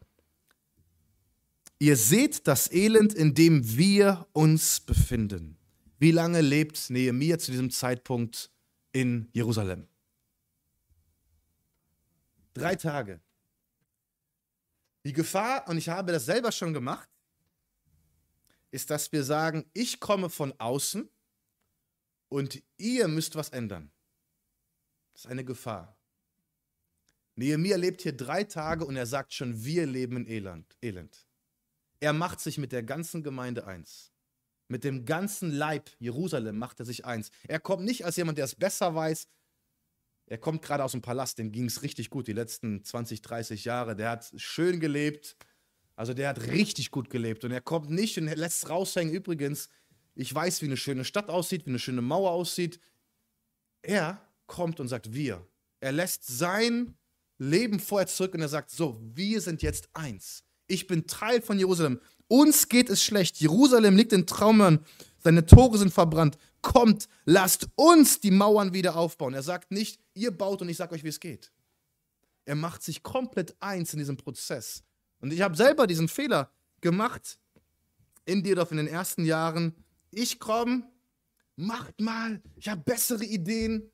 [1.82, 5.58] Ihr seht das Elend, in dem wir uns befinden.
[5.98, 8.52] Wie lange lebt Nehemiah zu diesem Zeitpunkt
[8.92, 9.88] in Jerusalem?
[12.54, 13.20] Drei Tage.
[15.04, 17.08] Die Gefahr, und ich habe das selber schon gemacht,
[18.70, 21.10] ist, dass wir sagen, ich komme von außen
[22.28, 23.90] und ihr müsst was ändern.
[25.14, 25.98] Das ist eine Gefahr.
[27.34, 30.76] Nehemiah lebt hier drei Tage und er sagt schon, wir leben in Elend.
[30.80, 31.26] Elend.
[32.02, 34.10] Er macht sich mit der ganzen Gemeinde eins.
[34.66, 37.30] Mit dem ganzen Leib Jerusalem macht er sich eins.
[37.46, 39.28] Er kommt nicht als jemand, der es besser weiß.
[40.26, 43.64] Er kommt gerade aus dem Palast, dem ging es richtig gut die letzten 20, 30
[43.64, 43.94] Jahre.
[43.94, 45.36] Der hat schön gelebt.
[45.94, 47.44] Also der hat richtig gut gelebt.
[47.44, 49.14] Und er kommt nicht und lässt raushängen.
[49.14, 49.68] Übrigens,
[50.16, 52.80] ich weiß, wie eine schöne Stadt aussieht, wie eine schöne Mauer aussieht.
[53.82, 55.46] Er kommt und sagt, wir.
[55.78, 56.98] Er lässt sein
[57.38, 60.42] Leben vorher zurück und er sagt, so, wir sind jetzt eins.
[60.72, 62.00] Ich bin Teil von Jerusalem.
[62.28, 63.40] Uns geht es schlecht.
[63.40, 64.84] Jerusalem liegt in Traummern.
[65.18, 66.38] Seine Tore sind verbrannt.
[66.62, 69.34] Kommt, lasst uns die Mauern wieder aufbauen.
[69.34, 71.52] Er sagt nicht, ihr baut und ich sage euch, wie es geht.
[72.44, 74.82] Er macht sich komplett eins in diesem Prozess.
[75.20, 77.38] Und ich habe selber diesen Fehler gemacht
[78.24, 79.74] in Dirdorf in den ersten Jahren.
[80.10, 80.84] Ich komme,
[81.56, 83.90] macht mal, ich habe bessere Ideen.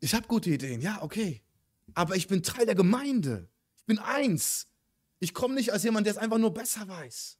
[0.00, 1.42] Ich habe gute Ideen, ja, okay
[1.94, 3.48] aber ich bin Teil der Gemeinde.
[3.76, 4.68] Ich bin eins.
[5.22, 7.38] Ich komme nicht als jemand, der es einfach nur besser weiß.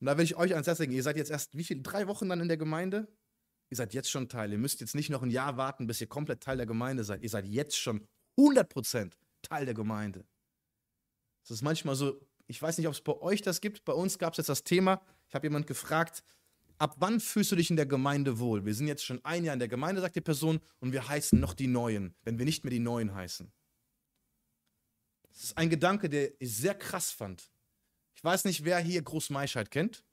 [0.00, 2.08] Und da will ich euch ans Herz legen, ihr seid jetzt erst wie viele, drei
[2.08, 3.06] Wochen dann in der Gemeinde?
[3.70, 4.50] Ihr seid jetzt schon Teil.
[4.50, 7.22] Ihr müsst jetzt nicht noch ein Jahr warten, bis ihr komplett Teil der Gemeinde seid.
[7.22, 8.04] Ihr seid jetzt schon
[8.36, 10.26] 100% Teil der Gemeinde.
[11.42, 13.84] Das ist manchmal so, ich weiß nicht, ob es bei euch das gibt.
[13.84, 16.24] Bei uns gab es jetzt das Thema, ich habe jemand gefragt,
[16.78, 18.64] ab wann fühlst du dich in der Gemeinde wohl?
[18.64, 21.38] Wir sind jetzt schon ein Jahr in der Gemeinde, sagt die Person, und wir heißen
[21.38, 23.52] noch die Neuen, wenn wir nicht mehr die Neuen heißen.
[25.40, 27.50] Das ist ein Gedanke, der ich sehr krass fand.
[28.14, 30.04] Ich weiß nicht, wer hier Großmeischheit kennt.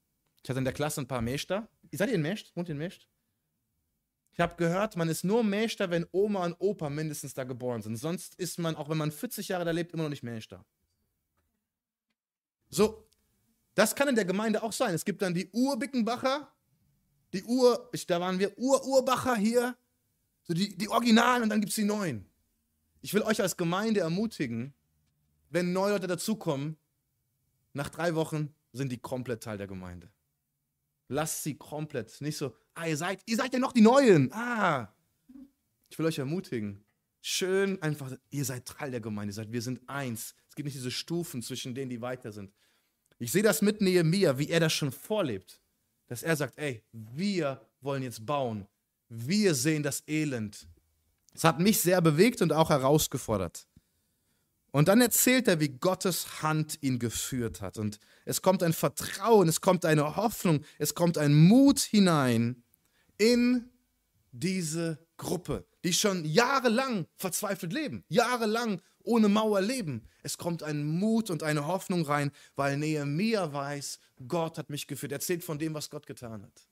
[0.42, 1.68] Ich hatte in der Klasse ein paar Mäster.
[1.92, 2.56] Seid ihr in Mescht?
[2.56, 3.10] Wohnt ihr in Mescht?
[4.32, 7.98] Ich habe gehört, man ist nur Mäster, wenn Oma und Opa mindestens da geboren sind.
[7.98, 10.64] Sonst ist man, auch wenn man 40 Jahre da lebt, immer noch nicht Mäster.
[12.70, 13.06] So,
[13.76, 14.94] das kann in der Gemeinde auch sein.
[14.94, 16.54] Es gibt dann die Urbickenbacher
[17.34, 19.78] die Ur, da waren wir Ur-Urbacher hier,
[20.44, 22.26] so die, die Originalen und dann gibt es die neuen.
[23.02, 24.74] Ich will euch als Gemeinde ermutigen,
[25.50, 26.78] wenn neue Leute dazukommen,
[27.74, 30.10] nach drei Wochen sind die komplett Teil der Gemeinde.
[31.10, 32.20] Lasst sie komplett.
[32.22, 34.32] Nicht so, ah, ihr seid, ihr seid ja noch die Neuen.
[34.34, 34.94] Ah.
[35.90, 36.84] Ich will euch ermutigen.
[37.22, 40.36] Schön einfach, ihr seid Teil der Gemeinde, seid, wir sind eins.
[40.50, 42.54] Es gibt nicht diese Stufen zwischen denen, die weiter sind.
[43.20, 45.62] Ich sehe das mit Nehemiah, wie er das schon vorlebt
[46.08, 48.68] dass er sagt, ey, wir wollen jetzt bauen.
[49.10, 50.68] Wir sehen das Elend.
[51.34, 53.67] Das hat mich sehr bewegt und auch herausgefordert.
[54.72, 57.78] Und dann erzählt er, wie Gottes Hand ihn geführt hat.
[57.78, 62.64] Und es kommt ein Vertrauen, es kommt eine Hoffnung, es kommt ein Mut hinein
[63.18, 63.70] in
[64.32, 70.04] diese Gruppe, die schon jahrelang verzweifelt leben, jahrelang ohne Mauer leben.
[70.22, 75.14] Es kommt ein Mut und eine Hoffnung rein, weil Nehemiah weiß, Gott hat mich geführt.
[75.14, 76.68] Er erzählt von dem, was Gott getan hat.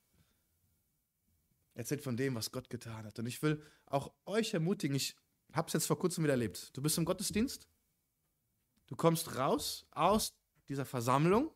[1.73, 3.17] Er erzählt von dem, was Gott getan hat.
[3.17, 5.15] Und ich will auch euch ermutigen, ich
[5.53, 6.75] habe es jetzt vor kurzem wieder erlebt.
[6.75, 7.67] Du bist im Gottesdienst,
[8.88, 10.34] du kommst raus aus
[10.67, 11.54] dieser Versammlung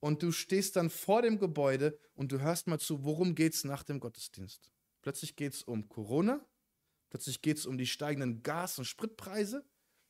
[0.00, 3.64] und du stehst dann vor dem Gebäude und du hörst mal zu, worum geht es
[3.64, 4.72] nach dem Gottesdienst.
[5.02, 6.46] Plötzlich geht es um Corona,
[7.10, 9.64] plötzlich geht es um die steigenden Gas- und Spritpreise,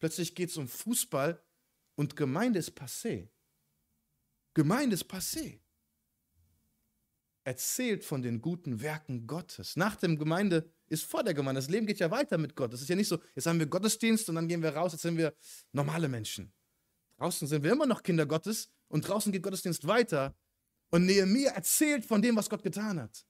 [0.04, 1.42] Plötzlich geht es um Fußball
[1.94, 3.30] und Gemeinde ist passé.
[4.52, 5.62] Gemeinde ist passé.
[7.46, 9.76] Erzählt von den guten Werken Gottes.
[9.76, 11.60] Nach dem Gemeinde ist vor der Gemeinde.
[11.60, 12.72] Das Leben geht ja weiter mit Gott.
[12.72, 15.02] Es ist ja nicht so, jetzt haben wir Gottesdienst und dann gehen wir raus, jetzt
[15.02, 15.34] sind wir
[15.72, 16.52] normale Menschen.
[17.18, 20.34] Draußen sind wir immer noch Kinder Gottes und draußen geht Gottesdienst weiter.
[20.90, 23.26] Und Nehemiah erzählt von dem, was Gott getan hat.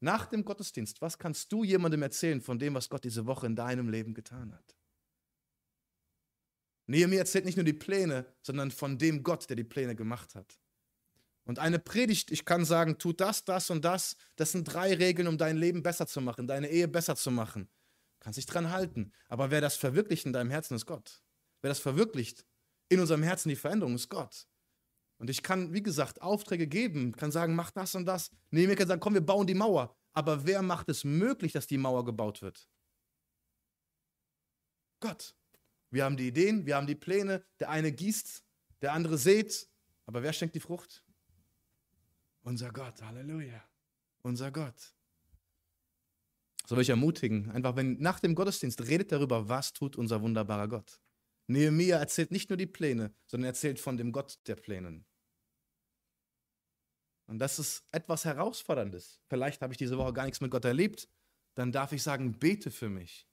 [0.00, 3.56] Nach dem Gottesdienst, was kannst du jemandem erzählen von dem, was Gott diese Woche in
[3.56, 4.76] deinem Leben getan hat?
[6.86, 10.58] Nehemiah erzählt nicht nur die Pläne, sondern von dem Gott, der die Pläne gemacht hat.
[11.48, 15.26] Und eine Predigt, ich kann sagen, tu das, das und das, das sind drei Regeln,
[15.26, 17.70] um dein Leben besser zu machen, deine Ehe besser zu machen.
[18.18, 19.14] Du kannst dich dran halten.
[19.28, 21.22] Aber wer das verwirklicht in deinem Herzen, ist Gott.
[21.62, 22.44] Wer das verwirklicht
[22.90, 24.46] in unserem Herzen, die Veränderung, ist Gott.
[25.16, 28.30] Und ich kann, wie gesagt, Aufträge geben, kann sagen, mach das und das.
[28.50, 29.96] Nehemiah kann sagen, komm, wir bauen die Mauer.
[30.12, 32.68] Aber wer macht es möglich, dass die Mauer gebaut wird?
[35.00, 35.34] Gott.
[35.90, 37.42] Wir haben die Ideen, wir haben die Pläne.
[37.58, 38.44] Der eine gießt,
[38.82, 39.66] der andere sät.
[40.04, 41.02] Aber wer schenkt die Frucht?
[42.48, 43.02] Unser Gott.
[43.02, 43.62] Halleluja.
[44.22, 44.94] Unser Gott.
[46.64, 50.66] So will ich ermutigen, einfach wenn nach dem Gottesdienst redet darüber, was tut unser wunderbarer
[50.66, 50.98] Gott.
[51.46, 55.04] Nehemiah erzählt nicht nur die Pläne, sondern erzählt von dem Gott der Plänen.
[57.26, 59.20] Und das ist etwas Herausforderndes.
[59.28, 61.06] Vielleicht habe ich diese Woche gar nichts mit Gott erlebt.
[61.54, 63.28] Dann darf ich sagen, bete für mich.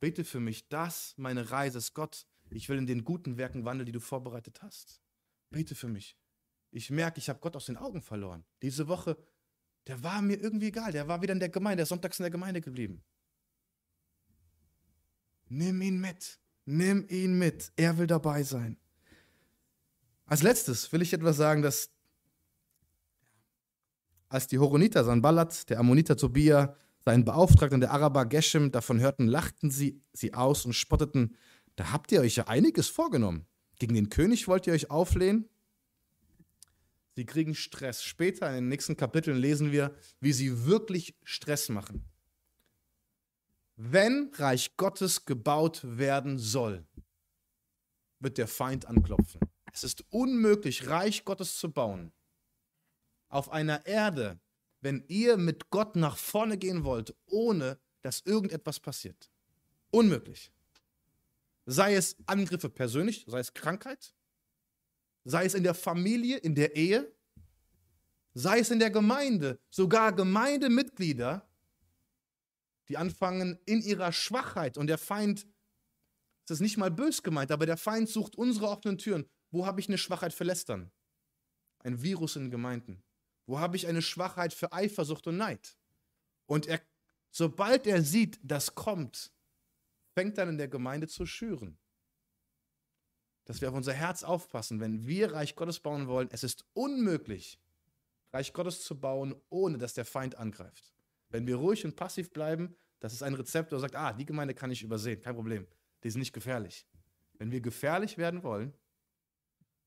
[0.00, 2.26] Bete für mich, dass meine Reise ist Gott.
[2.50, 5.00] Ich will in den guten Werken wandeln, die du vorbereitet hast.
[5.50, 6.16] Bete für mich.
[6.74, 8.44] Ich merke, ich habe Gott aus den Augen verloren.
[8.60, 9.16] Diese Woche,
[9.86, 10.90] der war mir irgendwie egal.
[10.90, 13.00] Der war wieder in der Gemeinde, der ist sonntags in der Gemeinde geblieben.
[15.48, 16.40] Nimm ihn mit.
[16.64, 17.72] Nimm ihn mit.
[17.76, 18.76] Er will dabei sein.
[20.26, 21.90] Als letztes will ich etwas sagen, dass
[24.28, 29.70] als die Horoniter Sanballat, der Ammoniter Tobia, seinen Beauftragten der Araber Geshem davon hörten, lachten
[29.70, 31.36] sie sie aus und spotteten.
[31.76, 33.46] Da habt ihr euch ja einiges vorgenommen.
[33.78, 35.48] Gegen den König wollt ihr euch auflehnen?
[37.16, 38.02] Sie kriegen Stress.
[38.02, 42.04] Später in den nächsten Kapiteln lesen wir, wie sie wirklich Stress machen.
[43.76, 46.86] Wenn Reich Gottes gebaut werden soll,
[48.20, 49.40] wird der Feind anklopfen.
[49.72, 52.12] Es ist unmöglich, Reich Gottes zu bauen
[53.34, 54.38] auf einer Erde,
[54.80, 59.28] wenn ihr mit Gott nach vorne gehen wollt, ohne dass irgendetwas passiert.
[59.90, 60.52] Unmöglich.
[61.66, 64.14] Sei es Angriffe persönlich, sei es Krankheit,
[65.24, 67.12] sei es in der Familie, in der Ehe,
[68.34, 71.48] sei es in der Gemeinde, sogar Gemeindemitglieder,
[72.88, 75.46] die anfangen in ihrer Schwachheit und der Feind,
[76.46, 79.26] das ist nicht mal bös gemeint, aber der Feind sucht unsere offenen Türen.
[79.50, 80.90] Wo habe ich eine Schwachheit für Lästern?
[81.78, 83.02] Ein Virus in Gemeinden.
[83.46, 85.76] Wo habe ich eine Schwachheit für Eifersucht und Neid?
[86.46, 86.82] Und er,
[87.30, 89.32] sobald er sieht, das kommt,
[90.14, 91.78] fängt dann in der Gemeinde zu schüren.
[93.44, 96.28] Dass wir auf unser Herz aufpassen, wenn wir Reich Gottes bauen wollen.
[96.30, 97.60] Es ist unmöglich,
[98.32, 100.92] Reich Gottes zu bauen, ohne dass der Feind angreift.
[101.28, 104.54] Wenn wir ruhig und passiv bleiben, das ist ein Rezept, der sagt, ah, die Gemeinde
[104.54, 105.66] kann ich übersehen, kein Problem,
[106.02, 106.86] die ist nicht gefährlich.
[107.38, 108.72] Wenn wir gefährlich werden wollen,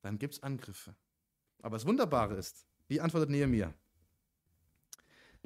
[0.01, 0.95] dann gibt es Angriffe.
[1.61, 3.73] Aber das Wunderbare ist, wie antwortet Nehemiah?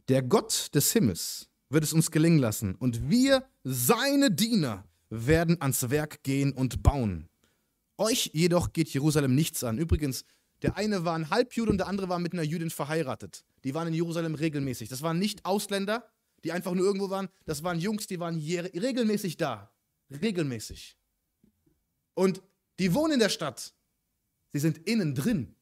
[0.08, 5.89] Der Gott des Himmels wird es uns gelingen lassen und wir, seine Diener, werden ans
[5.89, 7.30] Werk gehen und bauen.
[8.01, 9.77] Euch jedoch geht Jerusalem nichts an.
[9.77, 10.25] Übrigens,
[10.63, 13.45] der eine war ein Halbjude und der andere war mit einer Jüdin verheiratet.
[13.63, 14.89] Die waren in Jerusalem regelmäßig.
[14.89, 16.09] Das waren nicht Ausländer,
[16.43, 17.29] die einfach nur irgendwo waren.
[17.45, 19.71] Das waren Jungs, die waren regelmäßig da.
[20.09, 20.97] Regelmäßig.
[22.15, 22.41] Und
[22.79, 23.71] die wohnen in der Stadt.
[24.51, 25.55] Sie sind innen drin.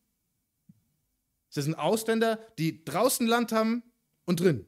[1.50, 3.84] Sie sind Ausländer, die draußen Land haben
[4.24, 4.66] und drin.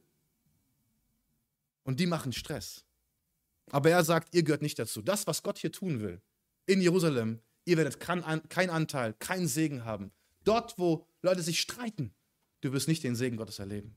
[1.84, 2.84] Und die machen Stress.
[3.70, 5.00] Aber er sagt, ihr gehört nicht dazu.
[5.00, 6.20] Das, was Gott hier tun will,
[6.66, 8.22] in Jerusalem, ihr werdet keinen
[8.70, 10.10] Anteil, keinen Segen haben.
[10.44, 12.12] Dort, wo Leute sich streiten,
[12.60, 13.96] du wirst nicht den Segen Gottes erleben.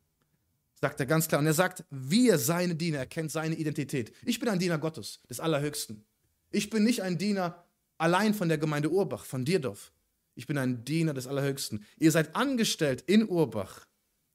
[0.80, 1.40] Sagt er ganz klar.
[1.40, 4.14] Und er sagt, wir, seine Diener, er kennt seine Identität.
[4.26, 6.04] Ich bin ein Diener Gottes, des Allerhöchsten.
[6.52, 7.64] Ich bin nicht ein Diener
[7.98, 9.92] allein von der Gemeinde Urbach, von Dierdorf.
[10.36, 11.86] Ich bin ein Diener des Allerhöchsten.
[11.98, 13.88] Ihr seid angestellt in Urbach,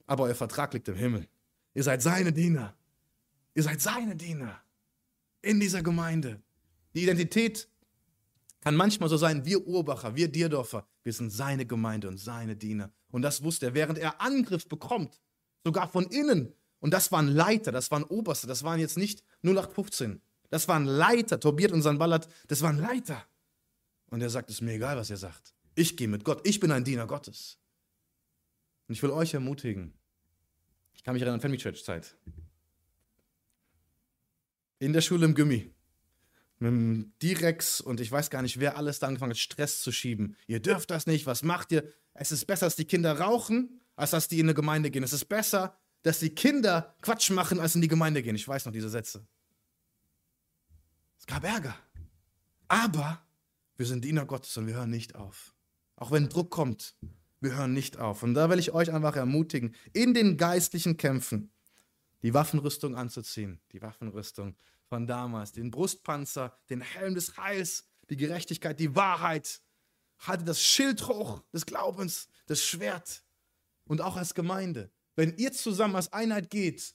[0.07, 1.29] aber euer Vertrag liegt im Himmel.
[1.75, 2.75] Ihr seid seine Diener.
[3.55, 4.61] Ihr seid seine Diener
[5.43, 6.41] in dieser Gemeinde.
[6.95, 7.69] Die Identität
[8.61, 12.93] kann manchmal so sein, wir Urbacher, wir Dierdorfer, wir sind seine Gemeinde und seine Diener.
[13.11, 15.21] Und das wusste er, während er Angriff bekommt,
[15.65, 16.53] sogar von innen.
[16.79, 20.21] Und das waren Leiter, das waren Oberste, das waren jetzt nicht 0815.
[20.51, 23.25] Das waren Leiter, Tobiat und Sanballat, das waren Leiter.
[24.11, 25.55] Und er sagt, es ist mir egal, was ihr sagt.
[25.75, 26.47] Ich gehe mit Gott.
[26.47, 27.59] Ich bin ein Diener Gottes.
[28.89, 29.95] Und ich will euch ermutigen.
[30.95, 32.17] Ich kann mich erinnern an Family Church Zeit.
[34.81, 35.73] In der Schule im Gummi.
[36.61, 39.93] Mit dem Direx und ich weiß gar nicht, wer alles da angefangen hat, Stress zu
[39.93, 40.37] schieben.
[40.47, 41.27] Ihr dürft das nicht.
[41.27, 41.91] Was macht ihr?
[42.15, 45.03] Es ist besser, dass die Kinder rauchen, als dass die in eine Gemeinde gehen.
[45.03, 48.37] Es ist besser, dass die Kinder Quatsch machen, als in die Gemeinde gehen.
[48.37, 49.27] Ich weiß noch diese Sätze.
[51.19, 51.77] Es gab Ärger.
[52.69, 53.23] Aber
[53.77, 55.55] wir sind Diener Gottes und wir hören nicht auf.
[55.97, 56.95] Auch wenn Druck kommt,
[57.41, 58.23] wir hören nicht auf.
[58.23, 61.51] Und da will ich euch einfach ermutigen, in den geistlichen Kämpfen
[62.23, 63.61] die Waffenrüstung anzuziehen.
[63.73, 64.57] Die Waffenrüstung
[64.91, 69.63] von damals, den Brustpanzer, den Helm des Heils, die Gerechtigkeit, die Wahrheit.
[70.19, 73.23] Haltet das Schild hoch des Glaubens, das Schwert.
[73.87, 74.91] Und auch als Gemeinde.
[75.17, 76.95] Wenn ihr zusammen als Einheit geht,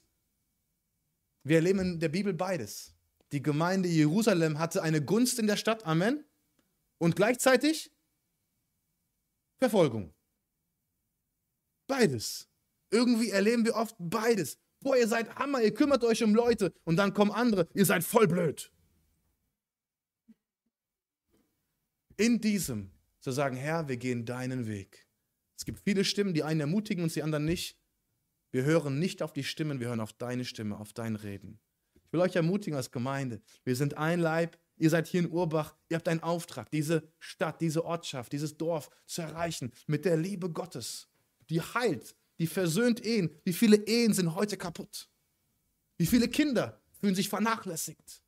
[1.43, 2.93] wir erleben in der Bibel beides.
[3.31, 6.23] Die Gemeinde Jerusalem hatte eine Gunst in der Stadt, Amen.
[6.97, 7.91] Und gleichzeitig
[9.57, 10.13] Verfolgung.
[11.87, 12.47] Beides.
[12.91, 14.57] Irgendwie erleben wir oft beides.
[14.85, 18.03] Boah, ihr seid Hammer, ihr kümmert euch um Leute und dann kommen andere, ihr seid
[18.03, 18.71] voll blöd.
[22.17, 25.07] In diesem zu sagen, Herr, wir gehen deinen Weg.
[25.57, 27.79] Es gibt viele Stimmen, die einen ermutigen und die anderen nicht.
[28.51, 31.59] Wir hören nicht auf die Stimmen, wir hören auf deine Stimme, auf dein Reden.
[31.95, 33.41] Ich will euch ermutigen als Gemeinde.
[33.63, 37.61] Wir sind ein Leib, Ihr seid hier in Urbach, ihr habt einen Auftrag, diese Stadt,
[37.61, 41.07] diese Ortschaft, dieses Dorf zu erreichen mit der Liebe Gottes,
[41.49, 43.29] die heilt, die versöhnt Ehen.
[43.43, 45.09] Wie viele Ehen sind heute kaputt?
[45.97, 48.21] Wie viele Kinder fühlen sich vernachlässigt?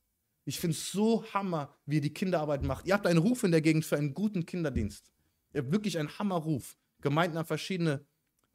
[0.46, 2.88] Ich finde es so hammer, wie ihr die Kinderarbeit macht.
[2.88, 5.12] Ihr habt einen Ruf in der Gegend für einen guten Kinderdienst.
[5.54, 6.78] Ihr habt wirklich einen Hammerruf.
[7.02, 8.06] Gemeinden haben verschiedene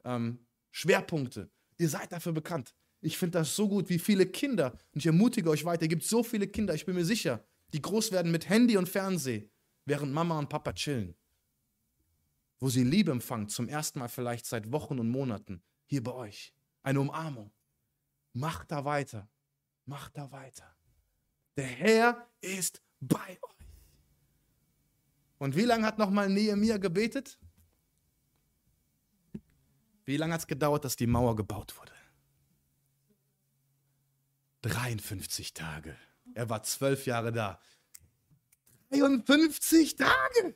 [0.03, 0.39] ähm,
[0.71, 1.51] Schwerpunkte.
[1.77, 2.73] Ihr seid dafür bekannt.
[3.01, 6.03] Ich finde das so gut, wie viele Kinder, und ich ermutige euch weiter, es gibt
[6.03, 9.49] so viele Kinder, ich bin mir sicher, die groß werden mit Handy und Fernseh,
[9.85, 11.13] während Mama und Papa chillen.
[12.59, 16.53] Wo sie Liebe empfangen, zum ersten Mal vielleicht seit Wochen und Monaten, hier bei euch.
[16.81, 17.51] Eine Umarmung.
[18.33, 19.29] Macht da weiter.
[19.85, 20.75] Macht da weiter.
[21.57, 23.53] Der Herr ist bei euch.
[25.37, 27.37] Und wie lange hat nochmal Nehemiah gebetet?
[30.05, 31.91] Wie lange hat es gedauert, dass die Mauer gebaut wurde?
[34.61, 35.95] 53 Tage.
[36.33, 37.59] Er war zwölf Jahre da.
[38.91, 40.55] 53 Tage!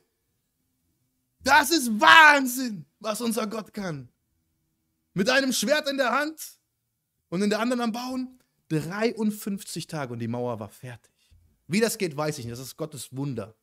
[1.48, 4.10] Das ist Wahnsinn, was unser Gott kann.
[5.14, 6.58] Mit einem Schwert in der Hand
[7.30, 8.38] und in der anderen am Bauen.
[8.68, 11.10] 53 Tage und die Mauer war fertig.
[11.66, 12.52] Wie das geht, weiß ich nicht.
[12.52, 13.56] Das ist Gottes Wunder.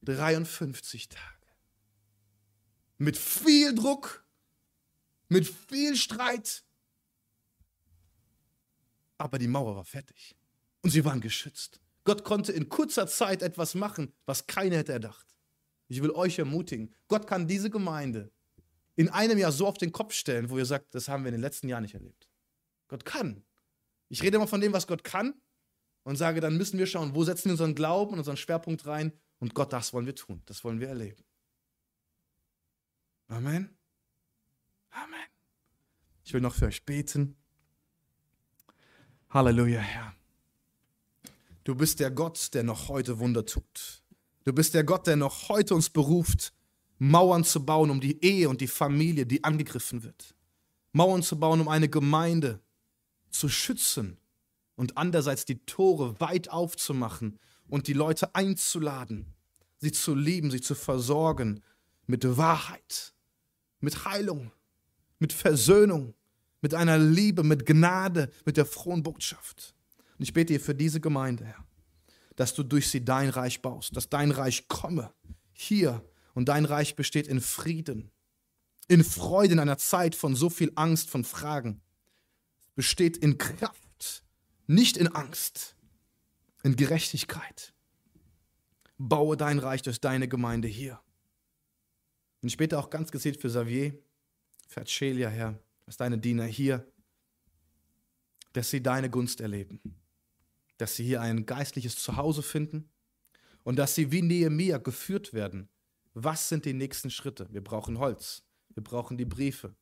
[0.00, 1.46] 53 Tage.
[2.96, 4.24] Mit viel Druck,
[5.28, 6.64] mit viel Streit.
[9.18, 10.34] Aber die Mauer war fertig.
[10.80, 11.78] Und sie waren geschützt.
[12.04, 15.26] Gott konnte in kurzer Zeit etwas machen, was keiner hätte erdacht.
[15.90, 18.30] Ich will euch ermutigen, Gott kann diese Gemeinde
[18.94, 21.34] in einem Jahr so auf den Kopf stellen, wo ihr sagt, das haben wir in
[21.34, 22.30] den letzten Jahren nicht erlebt.
[22.86, 23.42] Gott kann.
[24.08, 25.34] Ich rede immer von dem, was Gott kann
[26.04, 29.12] und sage, dann müssen wir schauen, wo setzen wir unseren Glauben und unseren Schwerpunkt rein
[29.40, 31.24] und Gott, das wollen wir tun, das wollen wir erleben.
[33.26, 33.76] Amen.
[34.90, 35.26] Amen.
[36.22, 37.36] Ich will noch für euch beten.
[39.30, 40.14] Halleluja, Herr.
[41.64, 43.99] Du bist der Gott, der noch heute Wunder tut.
[44.50, 46.52] Du bist der Gott, der noch heute uns beruft,
[46.98, 50.34] Mauern zu bauen um die Ehe und die Familie, die angegriffen wird.
[50.90, 52.58] Mauern zu bauen, um eine Gemeinde
[53.30, 54.18] zu schützen
[54.74, 57.38] und andererseits die Tore weit aufzumachen
[57.68, 59.36] und die Leute einzuladen,
[59.76, 61.62] sie zu lieben, sie zu versorgen
[62.08, 63.14] mit Wahrheit,
[63.78, 64.50] mit Heilung,
[65.20, 66.12] mit Versöhnung,
[66.60, 69.76] mit einer Liebe, mit Gnade, mit der frohen Botschaft.
[70.18, 71.64] Und ich bete dir für diese Gemeinde, Herr,
[72.40, 75.12] dass du durch sie dein Reich baust, dass dein Reich komme
[75.52, 78.10] hier und dein Reich besteht in Frieden,
[78.88, 81.82] in Freude in einer Zeit von so viel Angst, von Fragen.
[82.74, 84.24] Besteht in Kraft,
[84.66, 85.76] nicht in Angst,
[86.62, 87.74] in Gerechtigkeit.
[88.96, 90.98] Baue dein Reich durch deine Gemeinde hier.
[92.40, 93.98] Und bete auch ganz gezielt für Xavier,
[94.66, 96.90] für Celia, Herr, dass deine Diener hier,
[98.54, 99.78] dass sie deine Gunst erleben,
[100.80, 102.88] dass sie hier ein geistliches Zuhause finden
[103.64, 105.68] und dass sie wie Nehemiah geführt werden.
[106.14, 107.46] Was sind die nächsten Schritte?
[107.52, 109.74] Wir brauchen Holz, wir brauchen die Briefe.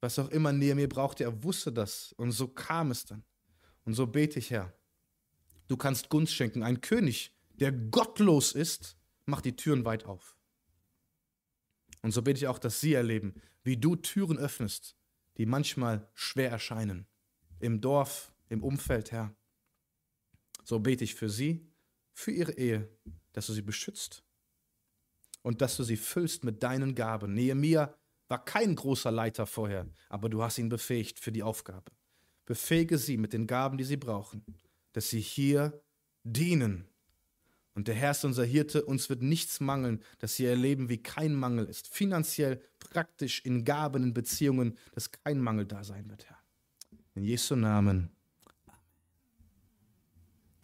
[0.00, 3.24] Was auch immer Nehemiah brauchte, er wusste das und so kam es dann.
[3.84, 4.72] Und so bete ich, Herr,
[5.66, 6.62] du kannst Gunst schenken.
[6.62, 8.96] Ein König, der gottlos ist,
[9.26, 10.36] macht die Türen weit auf.
[12.02, 14.96] Und so bete ich auch, dass sie erleben, wie du Türen öffnest,
[15.36, 17.06] die manchmal schwer erscheinen.
[17.58, 19.34] Im Dorf, im Umfeld, Herr.
[20.64, 21.70] So bete ich für sie,
[22.12, 22.88] für ihre Ehe,
[23.32, 24.24] dass du sie beschützt
[25.42, 27.34] und dass du sie füllst mit deinen Gaben.
[27.34, 27.94] Nehemiah
[28.28, 31.92] war kein großer Leiter vorher, aber du hast ihn befähigt für die Aufgabe.
[32.46, 34.44] Befähige sie mit den Gaben, die sie brauchen,
[34.92, 35.82] dass sie hier
[36.24, 36.88] dienen
[37.74, 41.34] und der Herr ist unser Hirte, uns wird nichts mangeln, dass sie erleben, wie kein
[41.34, 41.88] Mangel ist.
[41.88, 46.38] Finanziell, praktisch, in Gaben, in Beziehungen, dass kein Mangel da sein wird, Herr.
[47.14, 48.13] In Jesu Namen.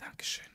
[0.01, 0.50] Dankeschön.